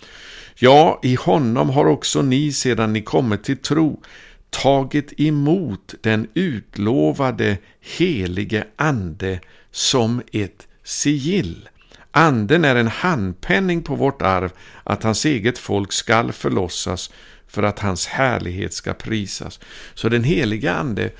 ja, 0.58 1.00
i 1.02 1.14
honom 1.14 1.70
har 1.70 1.86
också 1.86 2.22
ni, 2.22 2.52
sedan 2.52 2.92
ni 2.92 3.02
kommit 3.02 3.44
till 3.44 3.56
tro, 3.56 4.02
tagit 4.50 5.20
emot 5.20 5.94
den 6.00 6.28
utlovade 6.34 7.58
helige 7.80 8.64
Ande 8.76 9.40
som 9.70 10.22
ett 10.32 10.68
sigill. 10.84 11.68
Anden 12.10 12.64
är 12.64 12.76
en 12.76 12.88
handpenning 12.88 13.82
på 13.82 13.94
vårt 13.94 14.22
arv, 14.22 14.52
att 14.84 15.02
hans 15.02 15.24
eget 15.24 15.58
folk 15.58 15.92
skall 15.92 16.32
förlossas 16.32 17.10
för 17.46 17.62
att 17.62 17.78
hans 17.78 18.06
härlighet 18.06 18.74
ska 18.74 18.94
prisas. 18.94 19.60
Så 19.94 20.08
den 20.08 20.24
heliga 20.24 20.74
Ande 20.74 21.10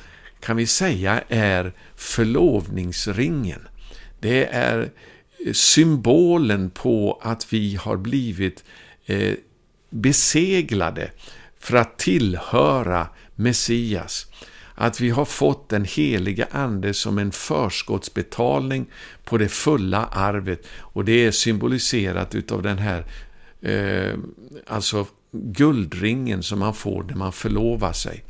kan 0.40 0.56
vi 0.56 0.66
säga 0.66 1.22
är 1.28 1.72
förlovningsringen. 1.96 3.68
Det 4.20 4.44
är 4.44 4.90
eh, 5.46 5.52
symbolen 5.52 6.70
på 6.70 7.20
att 7.22 7.52
vi 7.52 7.76
har 7.76 7.96
blivit 7.96 8.64
eh, 9.06 9.34
beseglade 9.90 11.10
för 11.58 11.76
att 11.76 11.98
tillhöra 11.98 13.08
Messias. 13.34 14.26
Att 14.74 15.00
vi 15.00 15.10
har 15.10 15.24
fått 15.24 15.68
den 15.68 15.84
heliga 15.84 16.46
Ande 16.50 16.94
som 16.94 17.18
en 17.18 17.32
förskottsbetalning 17.32 18.86
på 19.24 19.38
det 19.38 19.48
fulla 19.48 20.04
arvet 20.06 20.66
och 20.78 21.04
det 21.04 21.26
är 21.26 21.30
symboliserat 21.30 22.34
utav 22.34 22.62
den 22.62 22.78
här 22.78 23.04
eh, 23.62 24.18
alltså 24.66 25.06
guldringen 25.32 26.42
som 26.42 26.58
man 26.58 26.74
får 26.74 27.02
när 27.02 27.14
man 27.14 27.32
förlovar 27.32 27.92
sig. 27.92 28.24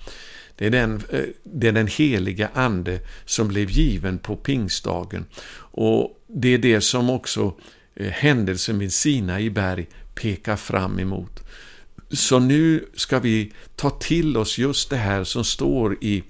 Det 0.61 0.67
är, 0.67 0.71
den, 0.71 1.03
eh, 1.11 1.25
det 1.43 1.69
är 1.69 1.73
den 1.73 1.87
heliga 1.87 2.51
ande 2.55 3.01
som 3.25 3.49
blev 3.49 3.71
given 3.71 4.19
på 4.19 4.37
pingstdagen. 4.37 5.25
Och 5.57 6.25
det 6.27 6.49
är 6.49 6.59
det 6.59 6.81
som 6.81 7.11
också 7.11 7.55
eh, 7.95 8.11
händelsen 8.11 8.79
vid 8.79 8.93
Sina 8.93 9.41
i 9.41 9.51
berg 9.51 9.87
pekar 10.15 10.57
fram 10.57 10.99
emot. 10.99 11.41
Så 12.11 12.39
nu 12.39 12.85
ska 12.95 13.19
vi 13.19 13.53
ta 13.77 13.91
till 13.91 14.37
oss 14.37 14.59
just 14.59 14.91
det 14.91 14.97
här 14.97 15.25
som 15.25 15.45
står 15.45 15.97
i 16.01 16.23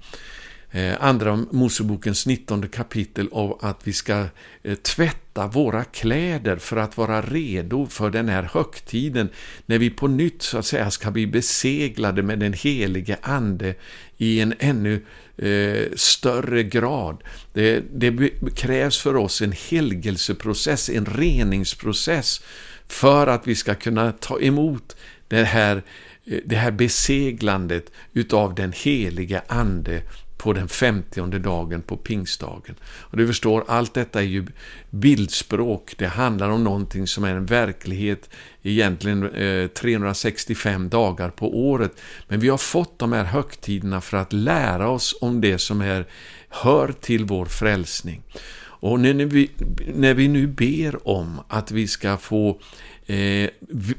Eh, 0.73 0.95
andra 0.99 1.35
Mosebokens 1.51 2.25
19 2.25 2.67
kapitel 2.67 3.27
om 3.27 3.57
att 3.61 3.87
vi 3.87 3.93
ska 3.93 4.25
eh, 4.63 4.75
tvätta 4.75 5.47
våra 5.47 5.83
kläder 5.83 6.57
för 6.57 6.77
att 6.77 6.97
vara 6.97 7.21
redo 7.21 7.87
för 7.87 8.09
den 8.09 8.29
här 8.29 8.49
högtiden 8.53 9.29
när 9.65 9.77
vi 9.77 9.89
på 9.89 10.07
nytt 10.07 10.41
så 10.41 10.57
att 10.57 10.65
säga 10.65 10.91
ska 10.91 11.11
bli 11.11 11.27
beseglade 11.27 12.23
med 12.23 12.39
den 12.39 12.53
helige 12.53 13.17
Ande 13.21 13.75
i 14.17 14.39
en 14.39 14.53
ännu 14.59 15.05
eh, 15.37 15.95
större 15.95 16.63
grad. 16.63 17.23
Det, 17.53 17.83
det 17.93 18.29
krävs 18.55 18.97
för 18.97 19.15
oss 19.15 19.41
en 19.41 19.53
helgelseprocess, 19.69 20.89
en 20.89 21.05
reningsprocess 21.05 22.41
för 22.87 23.27
att 23.27 23.47
vi 23.47 23.55
ska 23.55 23.75
kunna 23.75 24.11
ta 24.11 24.39
emot 24.39 24.95
det 25.27 25.43
här, 25.43 25.83
eh, 26.25 26.39
det 26.45 26.55
här 26.55 26.71
beseglandet 26.71 27.91
utav 28.13 28.55
den 28.55 28.71
helige 28.71 29.41
Ande 29.47 30.01
på 30.41 30.53
den 30.53 30.67
femtionde 30.67 31.39
dagen 31.39 31.81
på 31.81 31.97
pingstdagen. 31.97 32.75
Och 32.83 33.17
du 33.17 33.27
förstår, 33.27 33.63
allt 33.67 33.93
detta 33.93 34.19
är 34.19 34.25
ju 34.25 34.45
bildspråk. 34.89 35.93
Det 35.97 36.07
handlar 36.07 36.49
om 36.49 36.63
någonting 36.63 37.07
som 37.07 37.23
är 37.23 37.35
en 37.35 37.45
verklighet 37.45 38.29
egentligen 38.61 39.29
eh, 39.33 39.67
365 39.67 40.89
dagar 40.89 41.29
på 41.29 41.69
året. 41.69 41.91
Men 42.27 42.39
vi 42.39 42.49
har 42.49 42.57
fått 42.57 42.99
de 42.99 43.11
här 43.11 43.23
högtiderna 43.23 44.01
för 44.01 44.17
att 44.17 44.33
lära 44.33 44.89
oss 44.89 45.15
om 45.21 45.41
det 45.41 45.57
som 45.57 45.81
är, 45.81 46.05
hör 46.49 46.91
till 46.91 47.25
vår 47.25 47.45
frälsning. 47.45 48.21
Och 48.63 48.99
när 48.99 49.13
vi, 49.13 49.51
när 49.95 50.13
vi 50.13 50.27
nu 50.27 50.47
ber 50.47 51.07
om 51.07 51.41
att 51.47 51.71
vi 51.71 51.87
ska 51.87 52.17
få 52.17 52.59
eh, 53.05 53.49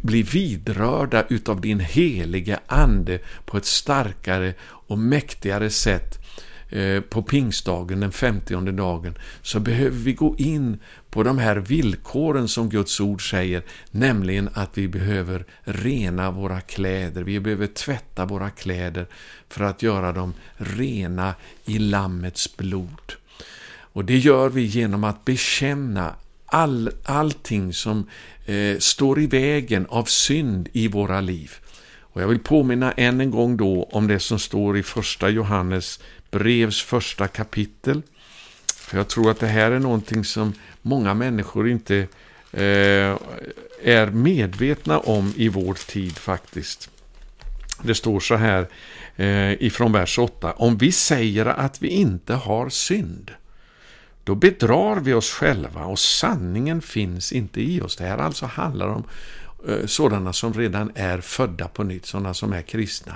bli 0.01 0.23
vidrörda 0.23 1.25
utav 1.29 1.61
din 1.61 1.81
heliga 1.81 2.61
Ande 2.67 3.19
på 3.45 3.57
ett 3.57 3.67
starkare 3.67 4.55
och 4.63 4.99
mäktigare 4.99 5.71
sätt 5.71 6.22
Eh, 6.73 7.00
på 7.00 7.23
pingstdagen, 7.23 8.00
den 8.00 8.12
femtionde 8.12 8.73
dagen, 8.73 9.19
så 9.43 9.61
behöver 9.61 9.97
vi 9.97 10.12
gå 10.12 10.37
in 10.38 10.79
på 11.11 11.23
de 11.23 11.38
här 11.38 11.57
villkoren 11.57 12.49
som 12.49 12.69
Guds 12.69 13.00
ord 13.00 13.31
säger, 13.31 13.62
nämligen 13.91 14.49
att 14.55 14.79
vi 14.79 14.88
behöver 14.88 15.45
rena 15.62 16.31
våra 16.31 16.61
kläder, 16.61 17.23
vi 17.23 17.41
behöver 17.41 17.67
tvätta 17.67 18.25
våra 18.25 18.50
kläder 18.50 19.07
för 19.49 19.64
att 19.64 19.83
göra 19.83 20.12
dem 20.12 20.35
rena 20.57 21.35
i 21.64 21.79
Lammets 21.79 22.57
blod. 22.57 23.12
Och 23.93 24.05
det 24.05 24.19
gör 24.19 24.49
vi 24.49 24.62
genom 24.62 25.05
att 25.05 25.25
bekänna 25.25 26.14
all, 26.47 26.91
allting 27.05 27.73
som 27.73 28.07
eh, 28.47 28.79
står 28.79 29.21
i 29.21 29.26
vägen 29.26 29.87
av 29.88 30.05
synd 30.05 30.69
i 30.73 30.88
våra 30.88 31.21
liv. 31.21 31.52
Och 32.00 32.23
Jag 32.23 32.29
vill 32.29 32.38
påminna 32.38 32.93
än 32.93 33.21
en 33.21 33.31
gång 33.31 33.57
då 33.57 33.88
om 33.93 34.07
det 34.07 34.21
som 34.21 34.38
står 34.38 34.79
i 34.79 34.83
första 34.83 35.29
Johannes 35.29 36.00
brevs 36.33 36.83
första 36.83 37.29
kapitel. 37.29 38.03
För 38.77 38.97
jag 38.97 39.09
tror 39.09 39.31
att 39.31 39.41
det 39.41 39.47
här 39.47 39.71
är 39.71 39.79
någonting 39.79 40.25
som 40.25 40.53
många 40.83 41.15
människor 41.15 41.69
inte 41.69 41.97
eh, 42.53 43.17
är 43.83 44.07
medvetna 44.11 44.99
om 44.99 45.33
i 45.37 45.49
vår 45.49 45.75
tid 45.75 46.19
faktiskt. 46.19 46.91
Det 47.83 47.95
står 47.95 48.21
så 48.21 48.35
här 48.35 48.69
eh, 49.17 49.62
ifrån 49.62 49.93
vers 49.93 50.19
8. 50.19 50.53
Om 50.53 50.77
vi 50.77 50.93
säger 50.93 51.47
att 51.47 51.83
vi 51.83 51.89
inte 51.89 52.35
har 52.35 52.69
synd, 52.69 53.31
då 54.25 54.35
bedrar 54.35 55.01
vi 55.01 55.12
oss 55.12 55.31
själva 55.31 55.85
och 55.85 55.99
sanningen 55.99 56.83
finns 56.83 57.33
inte 57.33 57.61
i 57.61 57.81
oss. 57.81 57.97
Det 57.97 58.05
här 58.05 58.18
alltså 58.18 58.47
handlar 58.47 58.88
om 58.88 59.05
eh, 59.68 59.87
sådana 59.87 60.33
som 60.33 60.55
redan 60.55 60.92
är 60.95 61.21
födda 61.21 61.68
på 61.68 61.85
nytt, 61.85 62.07
sådana 62.07 62.35
som 62.35 62.53
är 62.53 62.62
kristna. 62.62 63.14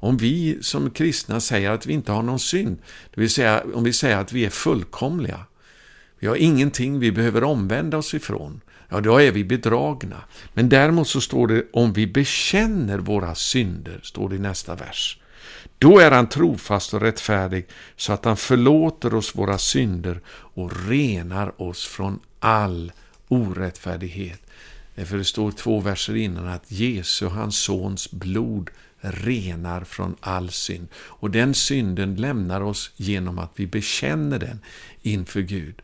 Om 0.00 0.16
vi 0.16 0.58
som 0.60 0.90
kristna 0.90 1.40
säger 1.40 1.70
att 1.70 1.86
vi 1.86 1.92
inte 1.92 2.12
har 2.12 2.22
någon 2.22 2.38
synd, 2.38 2.78
det 3.14 3.20
vill 3.20 3.30
säga 3.30 3.62
om 3.74 3.84
vi 3.84 3.92
säger 3.92 4.16
att 4.16 4.32
vi 4.32 4.44
är 4.44 4.50
fullkomliga, 4.50 5.40
vi 6.18 6.26
har 6.26 6.36
ingenting 6.36 6.98
vi 6.98 7.12
behöver 7.12 7.44
omvända 7.44 7.96
oss 7.96 8.14
ifrån, 8.14 8.60
ja, 8.88 9.00
då 9.00 9.20
är 9.20 9.32
vi 9.32 9.44
bedragna. 9.44 10.24
Men 10.54 10.68
däremot 10.68 11.08
så 11.08 11.20
står 11.20 11.46
det 11.46 11.64
om 11.72 11.92
vi 11.92 12.06
bekänner 12.06 12.98
våra 12.98 13.34
synder, 13.34 14.00
står 14.02 14.28
det 14.28 14.36
i 14.36 14.38
nästa 14.38 14.74
vers. 14.74 15.18
Då 15.78 15.98
är 15.98 16.10
han 16.10 16.28
trofast 16.28 16.94
och 16.94 17.00
rättfärdig 17.00 17.66
så 17.96 18.12
att 18.12 18.24
han 18.24 18.36
förlåter 18.36 19.14
oss 19.14 19.36
våra 19.36 19.58
synder 19.58 20.20
och 20.28 20.88
renar 20.88 21.62
oss 21.62 21.86
från 21.86 22.20
all 22.40 22.92
orättfärdighet. 23.28 24.42
Därför 24.94 25.18
det 25.18 25.24
står 25.24 25.50
två 25.50 25.80
verser 25.80 26.16
innan 26.16 26.48
att 26.48 26.70
Jesu, 26.70 27.26
hans 27.26 27.58
sons 27.58 28.10
blod, 28.10 28.70
renar 29.00 29.84
från 29.84 30.16
all 30.20 30.50
synd. 30.50 30.88
Och 30.94 31.30
den 31.30 31.54
synden 31.54 32.16
lämnar 32.16 32.60
oss 32.60 32.90
genom 32.96 33.38
att 33.38 33.50
vi 33.56 33.66
bekänner 33.66 34.38
den 34.38 34.60
inför 35.02 35.40
Gud. 35.40 35.82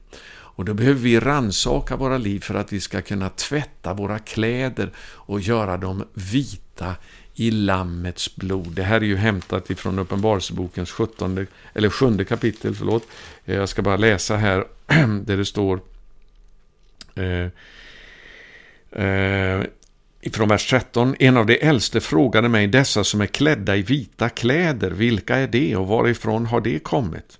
Och 0.57 0.64
då 0.64 0.74
behöver 0.74 1.00
vi 1.00 1.20
ransaka 1.20 1.96
våra 1.96 2.18
liv 2.18 2.40
för 2.40 2.55
att 2.55 2.72
vi 2.72 2.81
ska 2.81 3.03
kunna 3.03 3.29
tvätta 3.29 3.94
våra 3.94 4.18
kläder 4.18 4.90
och 4.98 5.40
göra 5.40 5.77
dem 5.77 6.05
vita 6.14 6.96
i 7.35 7.50
Lammets 7.50 8.37
blod. 8.37 8.72
Det 8.72 8.83
här 8.83 8.96
är 8.96 9.05
ju 9.05 9.16
hämtat 9.16 9.70
ifrån 9.70 9.98
Uppenbarelsebokens 9.98 10.90
17, 10.90 11.46
eller 11.74 11.90
7 11.90 12.24
kapitel. 12.24 12.74
Förlåt. 12.74 13.07
Jag 13.44 13.68
ska 13.68 13.83
bara 13.83 13.96
läsa 13.96 14.37
här 14.37 14.64
där 15.24 15.37
det 15.37 15.44
står 15.44 15.81
eh, 17.14 17.48
eh, 19.05 19.64
från 20.32 20.48
vers 20.48 20.70
13. 20.70 21.16
En 21.18 21.37
av 21.37 21.46
de 21.46 21.66
äldste 21.66 22.00
frågade 22.00 22.48
mig, 22.48 22.66
dessa 22.66 23.04
som 23.04 23.20
är 23.20 23.26
klädda 23.26 23.76
i 23.76 23.82
vita 23.82 24.28
kläder, 24.28 24.90
vilka 24.90 25.37
är 25.37 25.46
det 25.46 25.76
och 25.76 25.87
varifrån 25.87 26.46
har 26.46 26.60
det 26.60 26.78
kommit? 26.78 27.38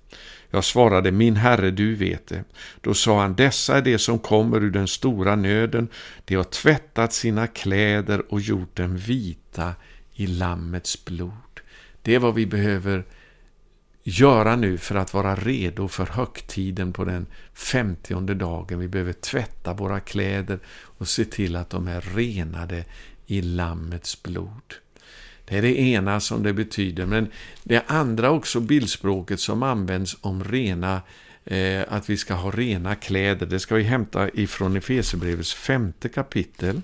Jag 0.49 0.63
svarade, 0.63 1.11
min 1.11 1.35
herre, 1.35 1.71
du 1.71 1.95
vet 1.95 2.27
det. 2.27 2.43
Då 2.81 2.93
sa 2.93 3.21
han, 3.21 3.35
dessa 3.35 3.77
är 3.77 3.81
de 3.81 3.97
som 3.97 4.19
kommer 4.19 4.63
ur 4.63 4.71
den 4.71 4.87
stora 4.87 5.35
nöden. 5.35 5.87
De 6.25 6.35
har 6.35 6.43
tvättat 6.43 7.13
sina 7.13 7.47
kläder 7.47 8.33
och 8.33 8.41
gjort 8.41 8.75
dem 8.75 8.97
vita 8.97 9.73
i 10.13 10.27
Lammets 10.27 11.05
blod. 11.05 11.31
Det 12.01 12.15
är 12.15 12.19
vad 12.19 12.35
vi 12.35 12.45
behöver 12.45 13.03
göra 14.07 14.55
nu 14.55 14.77
för 14.77 14.95
att 14.95 15.13
vara 15.13 15.35
redo 15.35 15.87
för 15.87 16.05
högtiden 16.05 16.93
på 16.93 17.05
den 17.05 17.25
femtionde 17.53 18.33
dagen. 18.33 18.79
Vi 18.79 18.87
behöver 18.87 19.13
tvätta 19.13 19.73
våra 19.73 19.99
kläder 19.99 20.59
och 20.69 21.07
se 21.07 21.25
till 21.25 21.55
att 21.55 21.69
de 21.69 21.87
är 21.87 22.01
renade 22.01 22.85
i 23.25 23.41
Lammets 23.41 24.23
blod. 24.23 24.73
Det 25.45 25.57
är 25.57 25.61
det 25.61 25.79
ena 25.79 26.19
som 26.19 26.43
det 26.43 26.53
betyder, 26.53 27.05
men 27.05 27.31
det 27.63 27.83
andra 27.87 28.31
också 28.31 28.59
bildspråket 28.59 29.39
som 29.39 29.63
används 29.63 30.17
om 30.21 30.43
rena, 30.43 31.01
eh, 31.45 31.81
att 31.87 32.09
vi 32.09 32.17
ska 32.17 32.33
ha 32.33 32.51
rena 32.51 32.95
kläder, 32.95 33.45
det 33.45 33.59
ska 33.59 33.75
vi 33.75 33.83
hämta 33.83 34.29
ifrån 34.29 34.75
Efesierbrevets 34.75 35.53
femte 35.53 36.09
kapitel. 36.09 36.81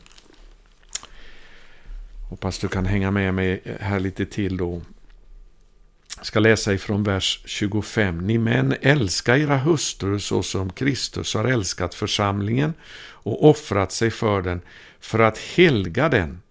Hoppas 2.29 2.59
du 2.59 2.67
kan 2.67 2.85
hänga 2.85 3.11
med 3.11 3.33
mig 3.33 3.77
här 3.79 3.99
lite 3.99 4.25
till 4.25 4.57
då. 4.57 4.81
Jag 6.21 6.25
ska 6.25 6.39
läsa 6.39 6.73
ifrån 6.73 7.03
vers 7.03 7.41
25. 7.45 8.27
Ni 8.27 8.37
män, 8.37 8.75
älska 8.81 9.37
era 9.37 9.57
hustrur 9.57 10.19
så 10.19 10.43
som 10.43 10.73
Kristus 10.73 11.33
har 11.33 11.45
älskat 11.45 11.95
församlingen 11.95 12.73
och 13.01 13.49
offrat 13.49 13.91
sig 13.91 14.11
för 14.11 14.41
den, 14.41 14.61
för 14.99 15.19
att 15.19 15.37
helga 15.37 16.09
den, 16.09 16.41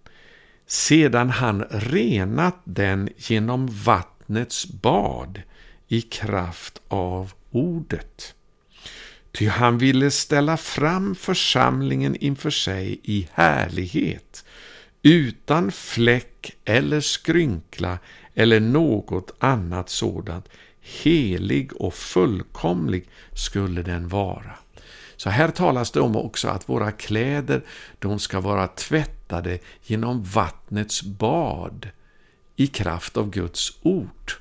sedan 0.67 1.29
han 1.29 1.63
renat 1.69 2.61
den 2.63 3.09
genom 3.17 3.67
vattnets 3.67 4.65
bad 4.65 5.41
i 5.87 6.01
kraft 6.01 6.81
av 6.87 7.33
ordet. 7.51 8.35
Ty 9.31 9.47
han 9.47 9.77
ville 9.77 10.11
ställa 10.11 10.57
fram 10.57 11.15
församlingen 11.15 12.15
inför 12.15 12.49
sig 12.49 12.99
i 13.03 13.27
härlighet, 13.33 14.45
utan 15.03 15.71
fläck 15.71 16.57
eller 16.65 17.01
skrynkla 17.01 17.99
eller 18.41 18.59
något 18.59 19.31
annat 19.39 19.89
sådant. 19.89 20.49
Helig 20.81 21.81
och 21.81 21.93
fullkomlig 21.93 23.09
skulle 23.33 23.81
den 23.81 24.07
vara. 24.07 24.51
Så 25.15 25.29
här 25.29 25.49
talas 25.49 25.91
det 25.91 26.01
om 26.01 26.15
också 26.15 26.47
att 26.47 26.69
våra 26.69 26.91
kläder, 26.91 27.61
de 27.99 28.19
ska 28.19 28.39
vara 28.39 28.67
tvättade 28.67 29.59
genom 29.83 30.23
vattnets 30.23 31.03
bad 31.03 31.89
i 32.55 32.67
kraft 32.67 33.17
av 33.17 33.29
Guds 33.29 33.79
ord. 33.81 34.31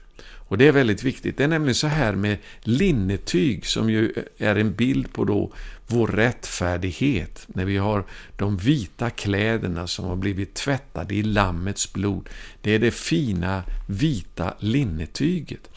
Och 0.51 0.59
det 0.59 0.69
är 0.69 0.73
väldigt 0.73 1.03
viktigt. 1.03 1.37
Det 1.37 1.45
är 1.45 1.49
nämligen 1.49 1.75
så 1.75 1.87
här 1.87 2.15
med 2.15 2.37
linnetyg 2.61 3.67
som 3.67 3.91
ju 3.91 4.13
är 4.39 4.57
en 4.57 4.75
bild 4.75 5.13
på 5.13 5.25
då 5.25 5.53
vår 5.87 6.07
rättfärdighet. 6.07 7.47
När 7.47 7.65
vi 7.65 7.77
har 7.77 8.05
de 8.37 8.57
vita 8.57 9.11
kläderna 9.11 9.87
som 9.87 10.05
har 10.05 10.17
blivit 10.17 10.55
tvättade 10.55 11.15
i 11.15 11.23
Lammets 11.23 11.93
blod. 11.93 12.29
Det 12.63 12.75
är 12.75 12.79
det 12.79 12.91
fina 12.91 13.63
vita 13.89 14.55
linnetyget. 14.59 15.71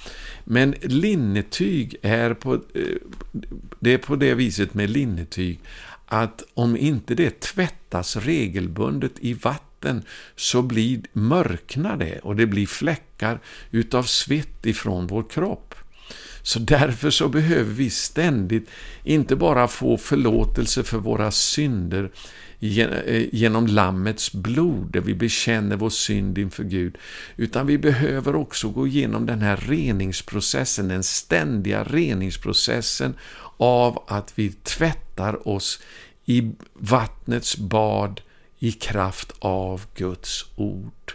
Men 0.44 0.76
linnetyg 0.82 1.96
är 2.02 2.34
på, 2.34 2.54
eh, 2.54 2.60
det 3.80 3.94
är 3.94 3.98
på 3.98 4.16
det 4.16 4.34
viset 4.34 4.74
med 4.74 4.90
linnetyg 4.90 5.60
att 6.06 6.44
om 6.54 6.78
inte 6.78 7.16
det 7.16 7.40
tvättas 7.40 8.16
regelbundet 8.16 9.12
i 9.20 9.34
vatten 9.34 9.73
så 10.36 10.62
blir 10.62 11.02
mörknar 11.13 11.98
det 11.98 12.19
och 12.19 12.36
det 12.36 12.46
blir 12.46 12.67
fläckar 12.67 13.39
utav 13.72 14.04
svett 14.04 14.65
ifrån 14.65 15.08
vår 15.08 15.24
kropp. 15.30 15.76
Så 16.43 16.60
därför 16.60 17.10
så 17.10 17.28
behöver 17.28 17.74
vi 17.74 17.89
ständigt 17.89 18.69
inte 19.04 19.36
bara 19.36 19.67
få 19.67 19.98
förlåtelse 19.98 20.84
för 20.84 20.98
våra 20.98 21.32
synder 21.32 22.12
eh, 22.60 23.36
genom 23.36 23.67
Lammets 23.67 24.34
blod, 24.34 24.91
där 24.91 25.02
vi 25.02 25.13
bekänner 25.13 25.76
vår 25.76 25.89
synd 25.89 26.38
inför 26.38 26.63
Gud, 26.63 26.98
utan 27.38 27.67
vi 27.67 27.78
behöver 27.78 28.36
också 28.36 28.69
gå 28.69 28.88
igenom 28.88 29.26
den 29.26 29.41
här 29.41 29.58
reningsprocessen, 29.58 30.88
den 30.88 31.04
ständiga 31.04 31.84
reningsprocessen 31.84 33.13
av 33.58 34.04
att 34.08 34.34
vi 34.36 34.50
tvättar 34.50 35.48
oss 35.48 35.80
i 36.26 36.52
vattnets 36.74 37.58
bad 37.58 38.22
i 38.63 38.71
kraft 38.71 39.34
av 39.39 39.86
Guds 39.95 40.45
ord. 40.56 41.13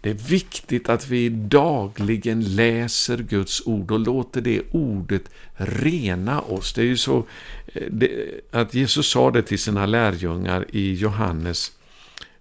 Det 0.00 0.10
är 0.10 0.14
viktigt 0.14 0.88
att 0.88 1.08
vi 1.08 1.28
dagligen 1.28 2.54
läser 2.54 3.18
Guds 3.18 3.66
ord 3.66 3.90
och 3.90 4.00
låter 4.00 4.40
det 4.40 4.62
ordet 4.70 5.22
rena 5.54 6.40
oss. 6.40 6.72
Det 6.72 6.80
är 6.80 6.86
ju 6.86 6.96
så 6.96 7.26
eh, 7.74 8.10
att 8.50 8.74
Jesus 8.74 9.10
sa 9.10 9.30
det 9.30 9.42
till 9.42 9.58
sina 9.58 9.86
lärjungar 9.86 10.66
i 10.72 10.94
Johannes 10.94 11.72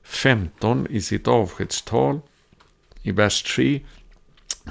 15 0.04 0.88
i 0.89 1.01
sitt 1.01 1.28
avskedstal 1.28 2.19
i 3.04 3.12
vers 3.12 3.43
3. 3.43 3.82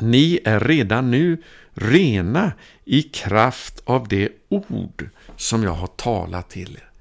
Ni 0.00 0.40
är 0.44 0.61
redan 0.61 1.11
nu 1.11 1.42
rena 1.74 2.52
i 2.85 3.02
kraft 3.02 3.83
av 3.85 4.09
det 4.09 4.28
ord 4.48 5.09
som 5.37 5.62
jag 5.62 5.74
har 5.74 5.87
talat 5.87 6.50
till 6.50 6.76
er. 6.76 6.93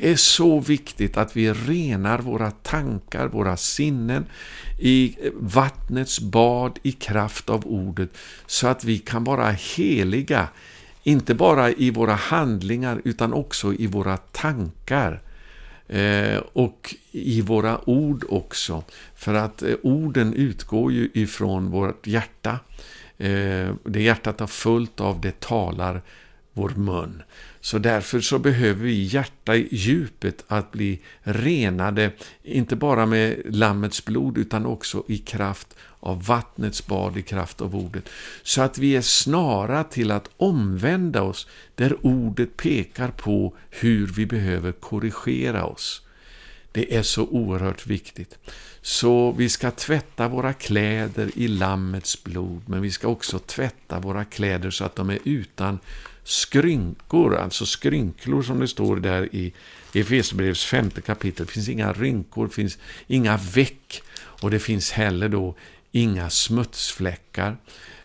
Det 0.00 0.10
är 0.10 0.16
så 0.16 0.60
viktigt 0.60 1.16
att 1.16 1.36
vi 1.36 1.52
renar 1.52 2.18
våra 2.18 2.50
tankar, 2.50 3.28
våra 3.28 3.56
sinnen 3.56 4.26
i 4.78 5.16
vattnets 5.34 6.20
bad 6.20 6.78
i 6.82 6.92
kraft 6.92 7.50
av 7.50 7.66
ordet 7.66 8.18
så 8.46 8.66
att 8.66 8.84
vi 8.84 8.98
kan 8.98 9.24
vara 9.24 9.50
heliga, 9.50 10.48
inte 11.02 11.34
bara 11.34 11.70
i 11.70 11.90
våra 11.90 12.14
handlingar 12.14 13.00
utan 13.04 13.32
också 13.32 13.74
i 13.74 13.86
våra 13.86 14.16
tankar 14.16 15.22
eh, 15.88 16.38
och 16.52 16.94
i 17.12 17.40
våra 17.40 17.88
ord 17.88 18.24
också. 18.28 18.84
För 19.14 19.34
att 19.34 19.62
eh, 19.62 19.74
orden 19.82 20.34
utgår 20.34 20.92
ju 20.92 21.10
ifrån 21.14 21.70
vårt 21.70 22.06
hjärta. 22.06 22.58
Eh, 23.18 23.74
det 23.84 24.02
hjärtat 24.02 24.40
har 24.40 24.46
fullt 24.46 25.00
av, 25.00 25.20
det 25.20 25.40
talar 25.40 26.02
vår 26.52 26.70
mun. 26.70 27.22
Så 27.60 27.78
därför 27.78 28.20
så 28.20 28.38
behöver 28.38 28.84
vi 28.84 29.02
hjärta 29.02 29.56
i 29.56 29.68
djupet 29.70 30.44
att 30.48 30.72
bli 30.72 31.00
renade, 31.22 32.12
inte 32.42 32.76
bara 32.76 33.06
med 33.06 33.42
Lammets 33.44 34.04
blod 34.04 34.38
utan 34.38 34.66
också 34.66 35.04
i 35.08 35.18
kraft 35.18 35.76
av 36.00 36.24
vattnets 36.24 36.86
bad, 36.86 37.16
i 37.16 37.22
kraft 37.22 37.60
av 37.60 37.76
ordet. 37.76 38.08
Så 38.42 38.62
att 38.62 38.78
vi 38.78 38.96
är 38.96 39.02
snara 39.02 39.84
till 39.84 40.10
att 40.10 40.30
omvända 40.36 41.22
oss 41.22 41.46
där 41.74 42.06
ordet 42.06 42.56
pekar 42.56 43.08
på 43.08 43.56
hur 43.70 44.06
vi 44.06 44.26
behöver 44.26 44.72
korrigera 44.72 45.64
oss. 45.64 46.02
Det 46.72 46.96
är 46.96 47.02
så 47.02 47.26
oerhört 47.26 47.86
viktigt. 47.86 48.38
Så 48.82 49.32
vi 49.32 49.48
ska 49.48 49.70
tvätta 49.70 50.28
våra 50.28 50.52
kläder 50.52 51.30
i 51.34 51.48
Lammets 51.48 52.24
blod, 52.24 52.62
men 52.66 52.82
vi 52.82 52.90
ska 52.90 53.08
också 53.08 53.38
tvätta 53.38 53.98
våra 53.98 54.24
kläder 54.24 54.70
så 54.70 54.84
att 54.84 54.96
de 54.96 55.10
är 55.10 55.18
utan 55.24 55.78
skrynkor, 56.24 57.36
alltså 57.36 57.66
skrynklor 57.66 58.42
som 58.42 58.60
det 58.60 58.68
står 58.68 58.96
där 58.96 59.34
i 59.34 59.52
Efesierbrevets 59.94 60.64
femte 60.64 61.00
kapitel. 61.00 61.46
Det 61.46 61.52
finns 61.52 61.68
inga 61.68 61.92
rynkor, 61.92 62.46
det 62.46 62.54
finns 62.54 62.78
inga 63.06 63.36
veck 63.36 64.02
och 64.16 64.50
det 64.50 64.58
finns 64.58 64.90
heller 64.90 65.28
då 65.28 65.54
inga 65.92 66.30
smutsfläckar. 66.30 67.56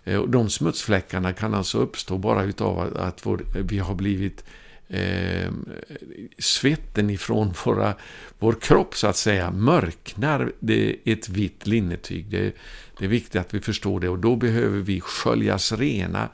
Eh, 0.03 0.23
de 0.23 0.49
smutsfläckarna 0.49 1.33
kan 1.33 1.53
alltså 1.53 1.77
uppstå 1.77 2.17
bara 2.17 2.43
utav 2.43 2.97
att 2.97 3.25
vi 3.55 3.79
har 3.79 3.95
blivit 3.95 4.43
eh, 4.89 5.51
svetten 6.39 7.09
ifrån 7.09 7.53
våra, 7.65 7.95
vår 8.39 8.53
kropp 8.53 8.95
så 8.95 9.07
att 9.07 9.17
säga 9.17 9.51
mörknar 9.51 10.51
det 10.59 10.97
ett 11.05 11.29
vitt 11.29 11.67
linnetyg. 11.67 12.25
Det, 12.29 12.55
det 12.97 13.05
är 13.05 13.09
viktigt 13.09 13.35
att 13.35 13.53
vi 13.53 13.61
förstår 13.61 13.99
det 13.99 14.09
och 14.09 14.19
då 14.19 14.35
behöver 14.35 14.79
vi 14.79 15.01
sköljas 15.01 15.71
rena 15.71 16.29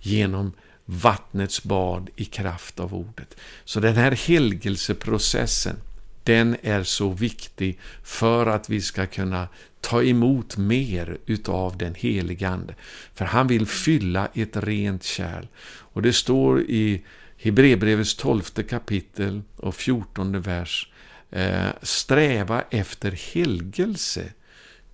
genom 0.00 0.52
vattnets 0.86 1.62
bad 1.62 2.10
i 2.16 2.24
kraft 2.24 2.80
av 2.80 2.94
ordet. 2.94 3.36
Så 3.64 3.80
den 3.80 3.96
här 3.96 4.12
helgelseprocessen, 4.12 5.76
den 6.24 6.56
är 6.62 6.82
så 6.82 7.08
viktig 7.08 7.78
för 8.02 8.46
att 8.46 8.70
vi 8.70 8.80
ska 8.80 9.06
kunna 9.06 9.48
ta 9.80 10.02
emot 10.02 10.56
mer 10.56 11.18
utav 11.26 11.76
den 11.76 11.94
helige 11.94 12.48
Ande. 12.48 12.74
För 13.14 13.24
han 13.24 13.46
vill 13.46 13.66
fylla 13.66 14.28
ett 14.34 14.56
rent 14.56 15.04
kärl. 15.04 15.46
Och 15.66 16.02
det 16.02 16.12
står 16.12 16.60
i 16.60 17.04
Hebreerbrevets 17.36 18.14
tolfte 18.14 18.62
kapitel 18.62 19.42
och 19.56 19.74
fjortonde 19.74 20.38
vers. 20.38 20.90
Eh, 21.30 21.68
sträva 21.82 22.64
efter 22.70 23.10
helgelse, 23.34 24.32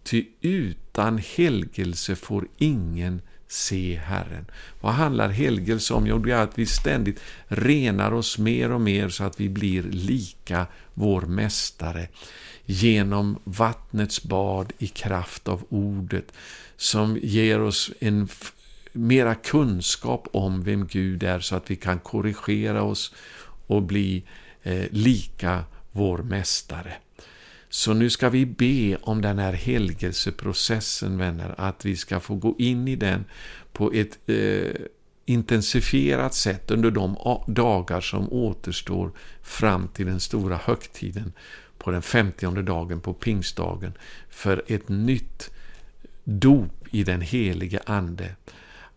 ty 0.02 0.24
utan 0.40 1.18
helgelse 1.18 2.16
får 2.16 2.46
ingen 2.58 3.22
se 3.52 4.00
Herren. 4.04 4.46
Vad 4.80 4.92
handlar 4.92 5.28
helgelse 5.28 5.94
om? 5.94 6.06
Jo, 6.06 6.18
det 6.18 6.32
är 6.32 6.42
att 6.42 6.58
vi 6.58 6.66
ständigt 6.66 7.20
renar 7.46 8.12
oss 8.12 8.38
mer 8.38 8.72
och 8.72 8.80
mer 8.80 9.08
så 9.08 9.24
att 9.24 9.40
vi 9.40 9.48
blir 9.48 9.82
lika 9.82 10.66
vår 10.94 11.22
Mästare 11.22 12.08
genom 12.64 13.38
vattnets 13.44 14.22
bad 14.22 14.72
i 14.78 14.86
kraft 14.86 15.48
av 15.48 15.64
ordet 15.68 16.32
som 16.76 17.18
ger 17.22 17.60
oss 17.60 17.90
en 18.00 18.28
mera 18.92 19.34
kunskap 19.34 20.28
om 20.32 20.62
vem 20.62 20.86
Gud 20.86 21.22
är 21.22 21.40
så 21.40 21.56
att 21.56 21.70
vi 21.70 21.76
kan 21.76 21.98
korrigera 21.98 22.82
oss 22.82 23.14
och 23.66 23.82
bli 23.82 24.24
eh, 24.62 24.86
lika 24.90 25.64
vår 25.92 26.18
Mästare. 26.18 26.92
Så 27.74 27.94
nu 27.94 28.10
ska 28.10 28.28
vi 28.28 28.46
be 28.46 28.96
om 28.96 29.22
den 29.22 29.38
här 29.38 29.52
helgelseprocessen, 29.52 31.18
vänner, 31.18 31.54
att 31.58 31.84
vi 31.84 31.96
ska 31.96 32.20
få 32.20 32.34
gå 32.34 32.56
in 32.58 32.88
i 32.88 32.96
den 32.96 33.24
på 33.72 33.92
ett 33.92 34.18
eh, 34.26 34.72
intensifierat 35.24 36.34
sätt 36.34 36.70
under 36.70 36.90
de 36.90 37.16
dagar 37.46 38.00
som 38.00 38.32
återstår 38.32 39.12
fram 39.42 39.88
till 39.88 40.06
den 40.06 40.20
stora 40.20 40.56
högtiden 40.56 41.32
på 41.78 41.90
den 41.90 42.02
femtionde 42.02 42.62
dagen, 42.62 43.00
på 43.00 43.14
pingstdagen, 43.14 43.92
för 44.30 44.62
ett 44.66 44.88
nytt 44.88 45.50
dop 46.24 46.88
i 46.90 47.04
den 47.04 47.20
helige 47.20 47.80
Ande, 47.86 48.36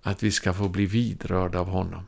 att 0.01 0.23
vi 0.23 0.31
ska 0.31 0.53
få 0.53 0.69
bli 0.69 0.85
vidrörda 0.85 1.59
av 1.59 1.67
honom. 1.67 2.05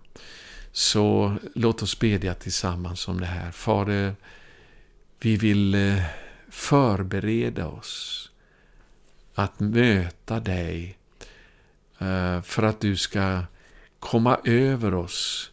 Så 0.72 1.36
låt 1.56 1.82
oss 1.82 2.00
bedja 2.00 2.34
tillsammans 2.34 3.08
om 3.08 3.20
det 3.20 3.26
här. 3.26 3.52
Fader, 3.52 4.16
vi 5.20 5.36
vill 5.38 5.76
eh, 5.76 6.04
förbereda 6.50 7.68
oss 7.68 8.32
att 9.34 9.60
möta 9.60 10.40
dig 10.40 10.98
eh, 12.00 12.42
för 12.42 12.64
att 12.64 12.82
du 12.82 12.96
ska 12.96 13.44
komma 14.00 14.40
över 14.44 14.94
oss 14.94 15.52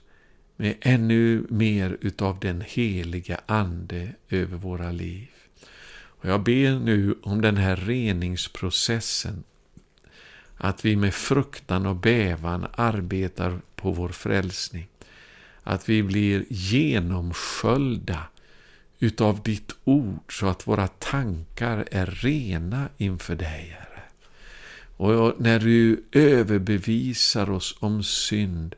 med 0.56 0.76
ännu 0.80 1.46
mer 1.48 1.98
utav 2.00 2.40
den 2.40 2.60
heliga 2.66 3.40
Ande 3.46 4.12
över 4.28 4.56
våra 4.56 4.92
liv. 4.92 5.28
Och 6.24 6.28
jag 6.28 6.42
ber 6.42 6.78
nu 6.78 7.14
om 7.22 7.40
den 7.40 7.56
här 7.56 7.76
reningsprocessen, 7.76 9.44
att 10.56 10.84
vi 10.84 10.96
med 10.96 11.14
fruktan 11.14 11.86
och 11.86 11.96
bävan 11.96 12.66
arbetar 12.74 13.60
på 13.76 13.92
vår 13.92 14.08
frälsning. 14.08 14.88
Att 15.62 15.88
vi 15.88 16.02
blir 16.02 16.44
genomsköljda 16.48 18.26
utav 18.98 19.42
ditt 19.42 19.72
ord 19.84 20.38
så 20.38 20.46
att 20.46 20.66
våra 20.66 20.88
tankar 20.88 21.84
är 21.90 22.06
rena 22.06 22.88
inför 22.96 23.36
dig, 23.36 23.76
Herre. 23.78 24.02
Och 24.96 25.34
när 25.38 25.58
du 25.58 26.04
överbevisar 26.12 27.50
oss 27.50 27.76
om 27.80 28.02
synd, 28.02 28.74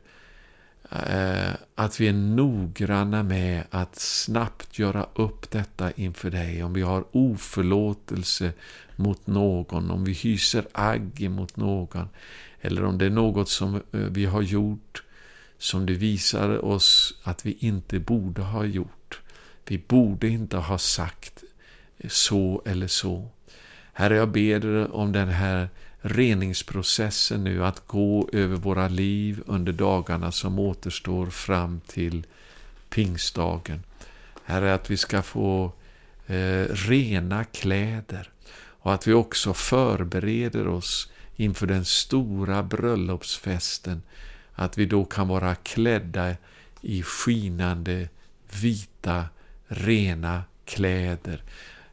eh, 0.91 1.51
att 1.75 1.99
vi 1.99 2.07
är 2.07 2.13
noggranna 2.13 3.23
med 3.23 3.63
att 3.69 3.95
snabbt 3.99 4.79
göra 4.79 5.07
upp 5.15 5.51
detta 5.51 5.91
inför 5.91 6.29
dig. 6.29 6.63
Om 6.63 6.73
vi 6.73 6.81
har 6.81 7.05
oförlåtelse 7.11 8.53
mot 8.95 9.27
någon, 9.27 9.91
om 9.91 10.03
vi 10.03 10.13
hyser 10.13 10.67
agg 10.71 11.29
mot 11.31 11.57
någon, 11.57 12.09
eller 12.61 12.83
om 12.85 12.97
det 12.97 13.05
är 13.05 13.09
något 13.09 13.49
som 13.49 13.75
eh, 13.75 13.81
vi 13.91 14.25
har 14.25 14.41
gjort 14.41 15.03
som 15.57 15.85
du 15.85 15.95
visar 15.95 16.65
oss 16.65 17.19
att 17.23 17.45
vi 17.45 17.57
inte 17.59 17.99
borde 17.99 18.41
ha 18.41 18.65
gjort. 18.65 18.96
Vi 19.67 19.77
borde 19.77 20.27
inte 20.27 20.57
ha 20.57 20.77
sagt 20.77 21.43
så 22.07 22.61
eller 22.65 22.87
så. 22.87 23.27
Herre, 23.93 24.15
jag 24.15 24.29
ber 24.29 24.91
om 24.91 25.11
den 25.11 25.29
här 25.29 25.69
reningsprocessen 26.01 27.43
nu, 27.43 27.65
att 27.65 27.87
gå 27.87 28.29
över 28.33 28.55
våra 28.55 28.87
liv 28.87 29.43
under 29.45 29.73
dagarna 29.73 30.31
som 30.31 30.59
återstår 30.59 31.29
fram 31.29 31.81
till 31.87 32.25
pingstdagen. 32.89 33.83
Herre, 34.43 34.73
att 34.73 34.89
vi 34.89 34.97
ska 34.97 35.21
få 35.21 35.71
eh, 36.27 36.65
rena 36.69 37.43
kläder 37.43 38.29
och 38.57 38.93
att 38.93 39.07
vi 39.07 39.13
också 39.13 39.53
förbereder 39.53 40.67
oss 40.67 41.11
inför 41.35 41.67
den 41.67 41.85
stora 41.85 42.63
bröllopsfesten. 42.63 44.01
Att 44.53 44.77
vi 44.77 44.85
då 44.85 45.05
kan 45.05 45.27
vara 45.27 45.55
klädda 45.55 46.35
i 46.81 47.03
skinande 47.03 48.09
vita, 48.61 49.25
rena 49.67 50.43
kläder 50.65 51.43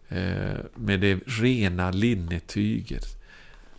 eh, 0.08 0.56
med 0.74 1.00
det 1.00 1.20
rena 1.26 1.90
linnetyget. 1.90 3.06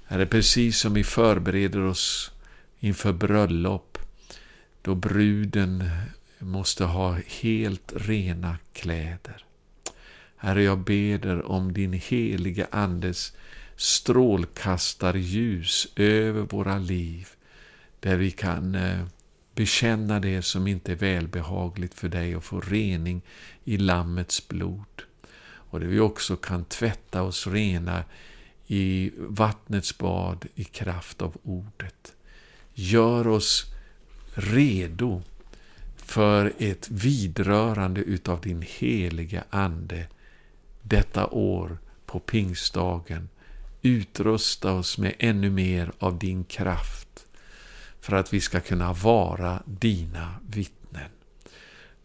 Är 0.07 0.17
det 0.17 0.25
precis 0.25 0.79
som 0.79 0.93
vi 0.93 1.03
förbereder 1.03 1.81
oss 1.81 2.31
inför 2.79 3.13
bröllop, 3.13 3.97
då 4.81 4.95
bruden 4.95 5.89
måste 6.39 6.83
ha 6.83 7.17
helt 7.41 7.93
rena 7.95 8.57
kläder. 8.73 9.45
Herre, 10.37 10.63
jag 10.63 10.79
ber 10.79 11.45
om 11.45 11.73
din 11.73 11.93
heliga 11.93 12.67
Andes 12.71 13.33
strålkastarljus 13.75 15.87
över 15.95 16.41
våra 16.41 16.77
liv, 16.77 17.27
där 17.99 18.17
vi 18.17 18.31
kan 18.31 18.75
eh, 18.75 19.05
bekänna 19.55 20.19
det 20.19 20.41
som 20.41 20.67
inte 20.67 20.91
är 20.91 20.95
välbehagligt 20.95 21.93
för 21.93 22.09
dig 22.09 22.35
och 22.35 22.43
få 22.43 22.61
rening 22.61 23.21
i 23.63 23.77
Lammets 23.77 24.47
blod. 24.47 25.01
Och 25.45 25.79
där 25.79 25.87
vi 25.87 25.99
också 25.99 26.35
kan 26.35 26.65
tvätta 26.65 27.21
oss 27.21 27.47
rena 27.47 28.03
i 28.67 29.11
vattnets 29.17 29.97
bad 29.97 30.45
i 30.55 30.63
kraft 30.63 31.21
av 31.21 31.37
ordet. 31.43 32.13
Gör 32.73 33.27
oss 33.27 33.65
redo 34.33 35.21
för 35.95 36.53
ett 36.57 36.89
vidrörande 36.91 38.01
utav 38.01 38.41
din 38.41 38.65
heliga 38.67 39.43
Ande 39.49 40.07
detta 40.81 41.27
år 41.27 41.77
på 42.05 42.19
pingstdagen. 42.19 43.29
Utrusta 43.81 44.71
oss 44.71 44.97
med 44.97 45.13
ännu 45.19 45.49
mer 45.49 45.91
av 45.99 46.19
din 46.19 46.43
kraft 46.43 47.04
för 48.05 48.15
att 48.15 48.33
vi 48.33 48.41
ska 48.41 48.59
kunna 48.59 48.93
vara 48.93 49.63
dina 49.65 50.35
vittnen. 50.49 51.09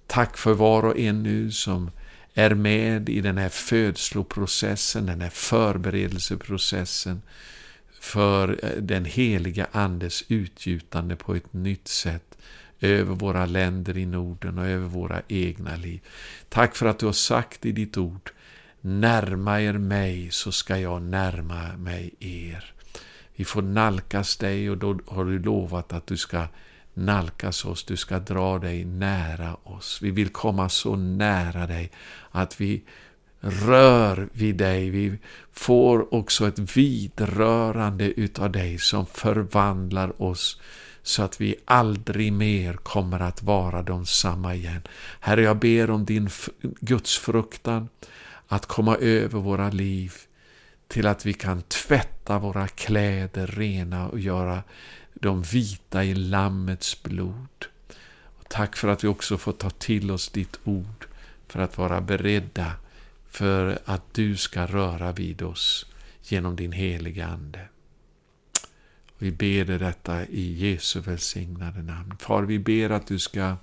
Tack 0.07 0.37
för 0.37 0.53
var 0.53 0.83
och 0.83 0.99
en 0.99 1.23
nu 1.23 1.51
som 1.51 1.91
är 2.35 2.55
med 2.55 3.09
i 3.09 3.21
den 3.21 3.39
här 3.39 3.49
födsloprocessen, 3.49 5.07
den 5.07 5.21
här 5.21 5.31
förberedelseprocessen 5.31 7.23
för 8.01 8.61
eh, 8.63 8.83
den 8.83 9.05
heliga 9.05 9.67
Andes 9.73 10.25
utgjutande 10.29 11.17
på 11.17 11.35
ett 11.35 11.53
nytt 11.53 11.89
sätt 11.89 12.39
över 12.81 13.15
våra 13.15 13.47
länder 13.47 13.99
i 13.99 14.07
Norden 14.07 14.59
och 14.59 14.67
över 14.67 14.89
våra 14.89 15.23
egna 15.29 15.77
liv. 15.77 16.01
Tack 16.49 16.77
för 16.77 16.87
att 16.87 16.99
du 16.99 17.07
har 17.07 17.13
sagt 17.13 17.67
i 17.67 17.73
ditt 17.73 17.97
ord 17.97 18.31
Närma 18.81 19.61
er 19.61 19.73
mig 19.73 20.31
så 20.31 20.53
ska 20.53 20.79
jag 20.79 21.03
närma 21.03 21.77
mig 21.77 22.15
er. 22.21 22.73
Vi 23.41 23.45
får 23.45 23.63
nalkas 23.63 24.37
dig 24.37 24.71
och 24.71 24.79
då 24.79 24.99
har 25.07 25.25
du 25.25 25.39
lovat 25.39 25.93
att 25.93 26.07
du 26.07 26.17
ska 26.17 26.47
nalkas 26.95 27.65
oss, 27.65 27.85
du 27.85 27.97
ska 27.97 28.19
dra 28.19 28.59
dig 28.59 28.85
nära 28.85 29.55
oss. 29.55 29.99
Vi 30.03 30.11
vill 30.11 30.29
komma 30.29 30.69
så 30.69 30.97
nära 30.97 31.67
dig 31.67 31.91
att 32.31 32.61
vi 32.61 32.83
rör 33.41 34.29
vid 34.33 34.57
dig. 34.57 34.91
Vi 34.91 35.19
får 35.53 36.15
också 36.15 36.49
ett 36.49 36.77
vidrörande 36.77 38.05
utav 38.21 38.53
dig 38.53 38.79
som 38.79 39.07
förvandlar 39.07 40.23
oss 40.23 40.61
så 41.03 41.23
att 41.23 41.41
vi 41.41 41.55
aldrig 41.65 42.33
mer 42.33 42.75
kommer 42.75 43.21
att 43.21 43.43
vara 43.43 43.83
de 43.83 44.07
samma 44.07 44.55
igen. 44.55 44.83
Herre, 45.21 45.43
jag 45.43 45.59
ber 45.59 45.91
om 45.91 46.05
din 46.05 46.29
gudsfruktan 46.81 47.89
att 48.49 48.67
komma 48.67 48.97
över 48.97 49.39
våra 49.39 49.71
liv 49.71 50.13
till 50.91 51.07
att 51.07 51.27
vi 51.27 51.33
kan 51.33 51.63
tvätta 51.63 52.39
våra 52.39 52.69
kläder 52.69 53.47
rena 53.47 54.09
och 54.09 54.21
göra 54.21 54.63
dem 55.15 55.43
vita 55.43 56.05
i 56.05 56.15
Lammets 56.15 57.03
blod. 57.03 57.67
Och 58.13 58.49
tack 58.49 58.77
för 58.77 58.89
att 58.89 59.05
vi 59.05 59.09
också 59.09 59.39
får 59.39 59.53
ta 59.53 59.71
till 59.71 60.11
oss 60.11 60.29
ditt 60.29 60.61
ord 60.65 61.07
för 61.49 61.61
att 61.61 61.79
vara 61.79 62.01
beredda 62.01 62.73
för 63.31 63.79
att 63.85 64.15
du 64.15 64.37
ska 64.37 64.67
röra 64.67 65.13
vid 65.13 65.43
oss 65.43 65.87
genom 66.23 66.57
din 66.57 66.73
heliga 66.73 67.27
Ande. 67.27 67.69
Vi 69.19 69.31
ber 69.31 69.65
dig 69.65 69.79
detta 69.79 70.27
i 70.27 70.71
Jesu 70.71 71.01
välsignade 71.01 71.83
namn. 71.83 72.17
Far, 72.19 72.43
vi 72.43 72.59
ber 72.59 72.91
att 72.91 73.07
du 73.07 73.19
ska 73.19 73.57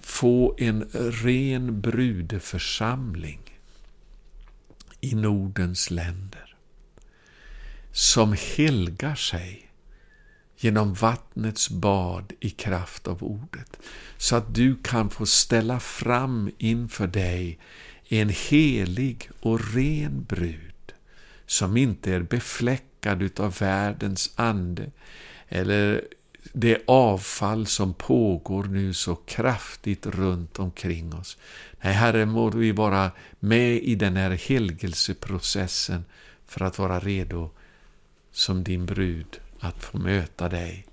få 0.00 0.54
en 0.58 0.88
ren 0.92 1.80
brudförsamling 1.80 3.49
i 5.00 5.14
Nordens 5.14 5.90
länder 5.90 6.56
som 7.92 8.36
helgar 8.56 9.14
sig 9.14 9.70
genom 10.56 10.94
vattnets 10.94 11.70
bad 11.70 12.32
i 12.40 12.50
kraft 12.50 13.08
av 13.08 13.22
ordet, 13.24 13.78
så 14.16 14.36
att 14.36 14.54
du 14.54 14.76
kan 14.82 15.10
få 15.10 15.26
ställa 15.26 15.80
fram 15.80 16.50
inför 16.58 17.06
dig 17.06 17.58
en 18.08 18.28
helig 18.28 19.30
och 19.40 19.74
ren 19.74 20.24
brud, 20.28 20.92
som 21.46 21.76
inte 21.76 22.14
är 22.14 22.22
befläckad 22.22 23.22
utav 23.22 23.56
världens 23.58 24.32
ande, 24.36 24.90
eller 25.48 26.04
det 26.52 26.78
avfall 26.86 27.66
som 27.66 27.94
pågår 27.94 28.64
nu 28.64 28.94
så 28.94 29.14
kraftigt 29.14 30.06
runt 30.06 30.58
omkring 30.58 31.14
oss. 31.14 31.36
Nej, 31.82 31.92
Herre, 31.92 32.26
må 32.26 32.50
vi 32.50 32.72
vara 32.72 33.10
med 33.38 33.76
i 33.76 33.94
den 33.94 34.16
här 34.16 34.30
helgelseprocessen 34.30 36.04
för 36.44 36.64
att 36.64 36.78
vara 36.78 37.00
redo 37.00 37.50
som 38.32 38.64
din 38.64 38.86
brud 38.86 39.40
att 39.60 39.82
få 39.84 39.98
möta 39.98 40.48
dig 40.48 40.86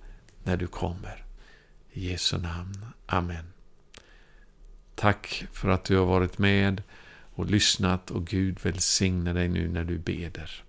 när 0.44 0.58
du 0.58 0.68
kommer. 0.68 1.26
I 1.92 2.10
Jesu 2.10 2.38
namn. 2.38 2.86
Amen. 3.06 3.46
Tack 4.96 5.46
för 5.52 5.70
att 5.70 5.84
du 5.84 5.98
har 5.98 6.06
varit 6.06 6.38
med 6.38 6.84
och 7.34 7.46
lyssnat 7.46 8.12
och 8.12 8.28
Gud 8.28 8.60
välsigne 8.64 9.34
dig 9.34 9.48
nu 9.48 9.68
när 9.68 9.84
du 9.84 9.98
beder. 9.98 10.64